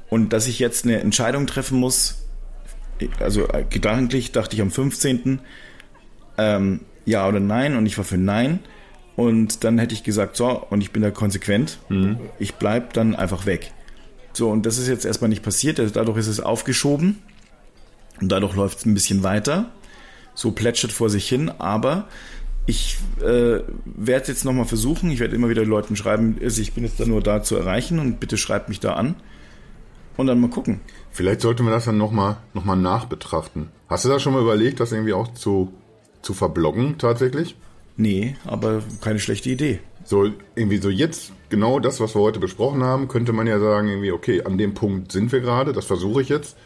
[0.10, 2.26] und dass ich jetzt eine Entscheidung treffen muss.
[3.20, 5.40] Also äh, gedanklich dachte ich am 15
[6.38, 8.60] ähm, ja oder nein und ich war für nein.
[9.16, 12.20] Und dann hätte ich gesagt, so, und ich bin da konsequent, mhm.
[12.38, 13.72] ich bleib dann einfach weg.
[14.34, 17.22] So, und das ist jetzt erstmal nicht passiert, also dadurch ist es aufgeschoben
[18.20, 19.72] und dadurch läuft es ein bisschen weiter.
[20.34, 22.10] So plätschert vor sich hin, aber
[22.66, 26.84] ich äh, werde jetzt nochmal versuchen, ich werde immer wieder Leuten schreiben, also ich bin
[26.84, 29.16] jetzt da nur da zu erreichen und bitte schreibt mich da an
[30.18, 30.82] und dann mal gucken.
[31.12, 33.70] Vielleicht sollten wir das dann nochmal noch mal nachbetrachten.
[33.88, 35.74] Hast du da schon mal überlegt, das irgendwie auch zu
[36.22, 37.56] zu verbloggen tatsächlich?
[37.98, 39.80] Nee, aber keine schlechte Idee.
[40.04, 43.88] So, irgendwie so jetzt genau das, was wir heute besprochen haben, könnte man ja sagen,
[43.88, 46.58] irgendwie, okay, an dem Punkt sind wir gerade, das versuche ich jetzt.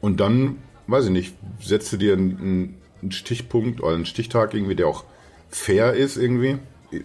[0.00, 4.88] Und dann, weiß ich nicht, setze dir einen, einen Stichpunkt oder einen Stichtag irgendwie, der
[4.88, 5.04] auch
[5.48, 6.58] fair ist irgendwie.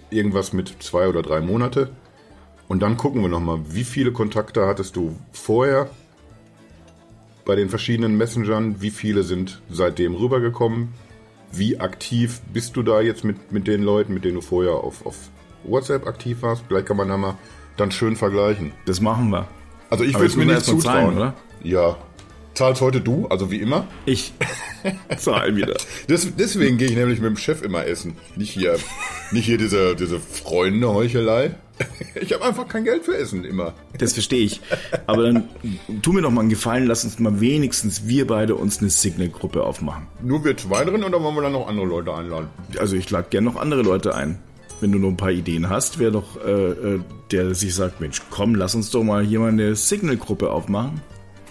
[0.10, 1.92] Irgendwas mit zwei oder drei Monate.
[2.72, 5.90] Und dann gucken wir nochmal, wie viele Kontakte hattest du vorher
[7.44, 10.94] bei den verschiedenen Messengern, wie viele sind seitdem rübergekommen,
[11.52, 15.06] wie aktiv bist du da jetzt mit, mit den Leuten, mit denen du vorher auf,
[15.06, 15.18] auf
[15.66, 16.64] WhatsApp aktiv warst?
[16.66, 17.38] Vielleicht kann man da mal
[17.76, 18.72] dann schön vergleichen.
[18.86, 19.50] Das machen wir.
[19.90, 20.82] Also ich will es mir nicht zutrauen.
[20.82, 21.34] Zahlen, oder?
[21.64, 21.98] Ja.
[22.54, 23.88] Zahlst heute du, also wie immer?
[24.06, 24.34] Ich
[25.18, 25.76] zahle wieder.
[26.08, 28.18] Das, deswegen gehe ich nämlich mit dem Chef immer essen.
[28.36, 28.78] Nicht hier,
[29.32, 31.56] nicht hier diese, diese Freunde-Heuchelei.
[32.14, 33.74] Ich habe einfach kein Geld für Essen immer.
[33.98, 34.62] Das verstehe ich.
[35.08, 35.50] Aber dann
[36.04, 39.64] tu mir doch mal einen Gefallen, lass uns mal wenigstens wir beide uns eine Signal-Gruppe
[39.64, 40.06] aufmachen.
[40.22, 42.50] Nur wir zwei drin oder wollen wir dann noch andere Leute einladen?
[42.78, 44.38] Also ich lade gerne noch andere Leute ein.
[44.80, 47.00] Wenn du noch ein paar Ideen hast, wer doch äh, äh,
[47.32, 51.02] der sich sagt, Mensch, komm, lass uns doch mal hier mal eine Signal-Gruppe aufmachen.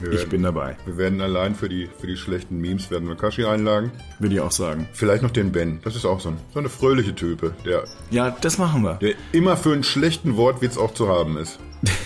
[0.01, 0.77] Werden, ich bin dabei.
[0.87, 3.91] Wir werden allein für die, für die schlechten Memes werden wir Kashi einladen.
[4.19, 4.89] Würde ich auch sagen.
[4.93, 5.81] Vielleicht noch den Ben.
[5.83, 7.55] Das ist auch so, ein, so eine fröhliche Type.
[7.65, 8.95] Der, ja, das machen wir.
[8.95, 11.59] Der immer für einen schlechten Wortwitz auch zu haben ist.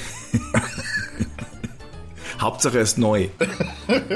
[2.40, 3.28] Hauptsache er ist neu.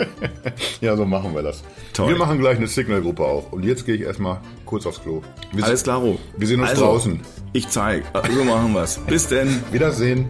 [0.80, 1.62] ja, so machen wir das.
[1.92, 2.08] Toll.
[2.08, 3.52] Wir machen gleich eine Signal-Gruppe auf.
[3.52, 5.22] Und jetzt gehe ich erstmal kurz aufs Klo.
[5.52, 6.18] Wir Alles klaro.
[6.36, 7.20] Wir sehen uns also, draußen.
[7.52, 8.04] Ich zeige.
[8.34, 8.98] So machen wir es.
[9.06, 9.62] Bis denn.
[9.72, 10.28] Wiedersehen.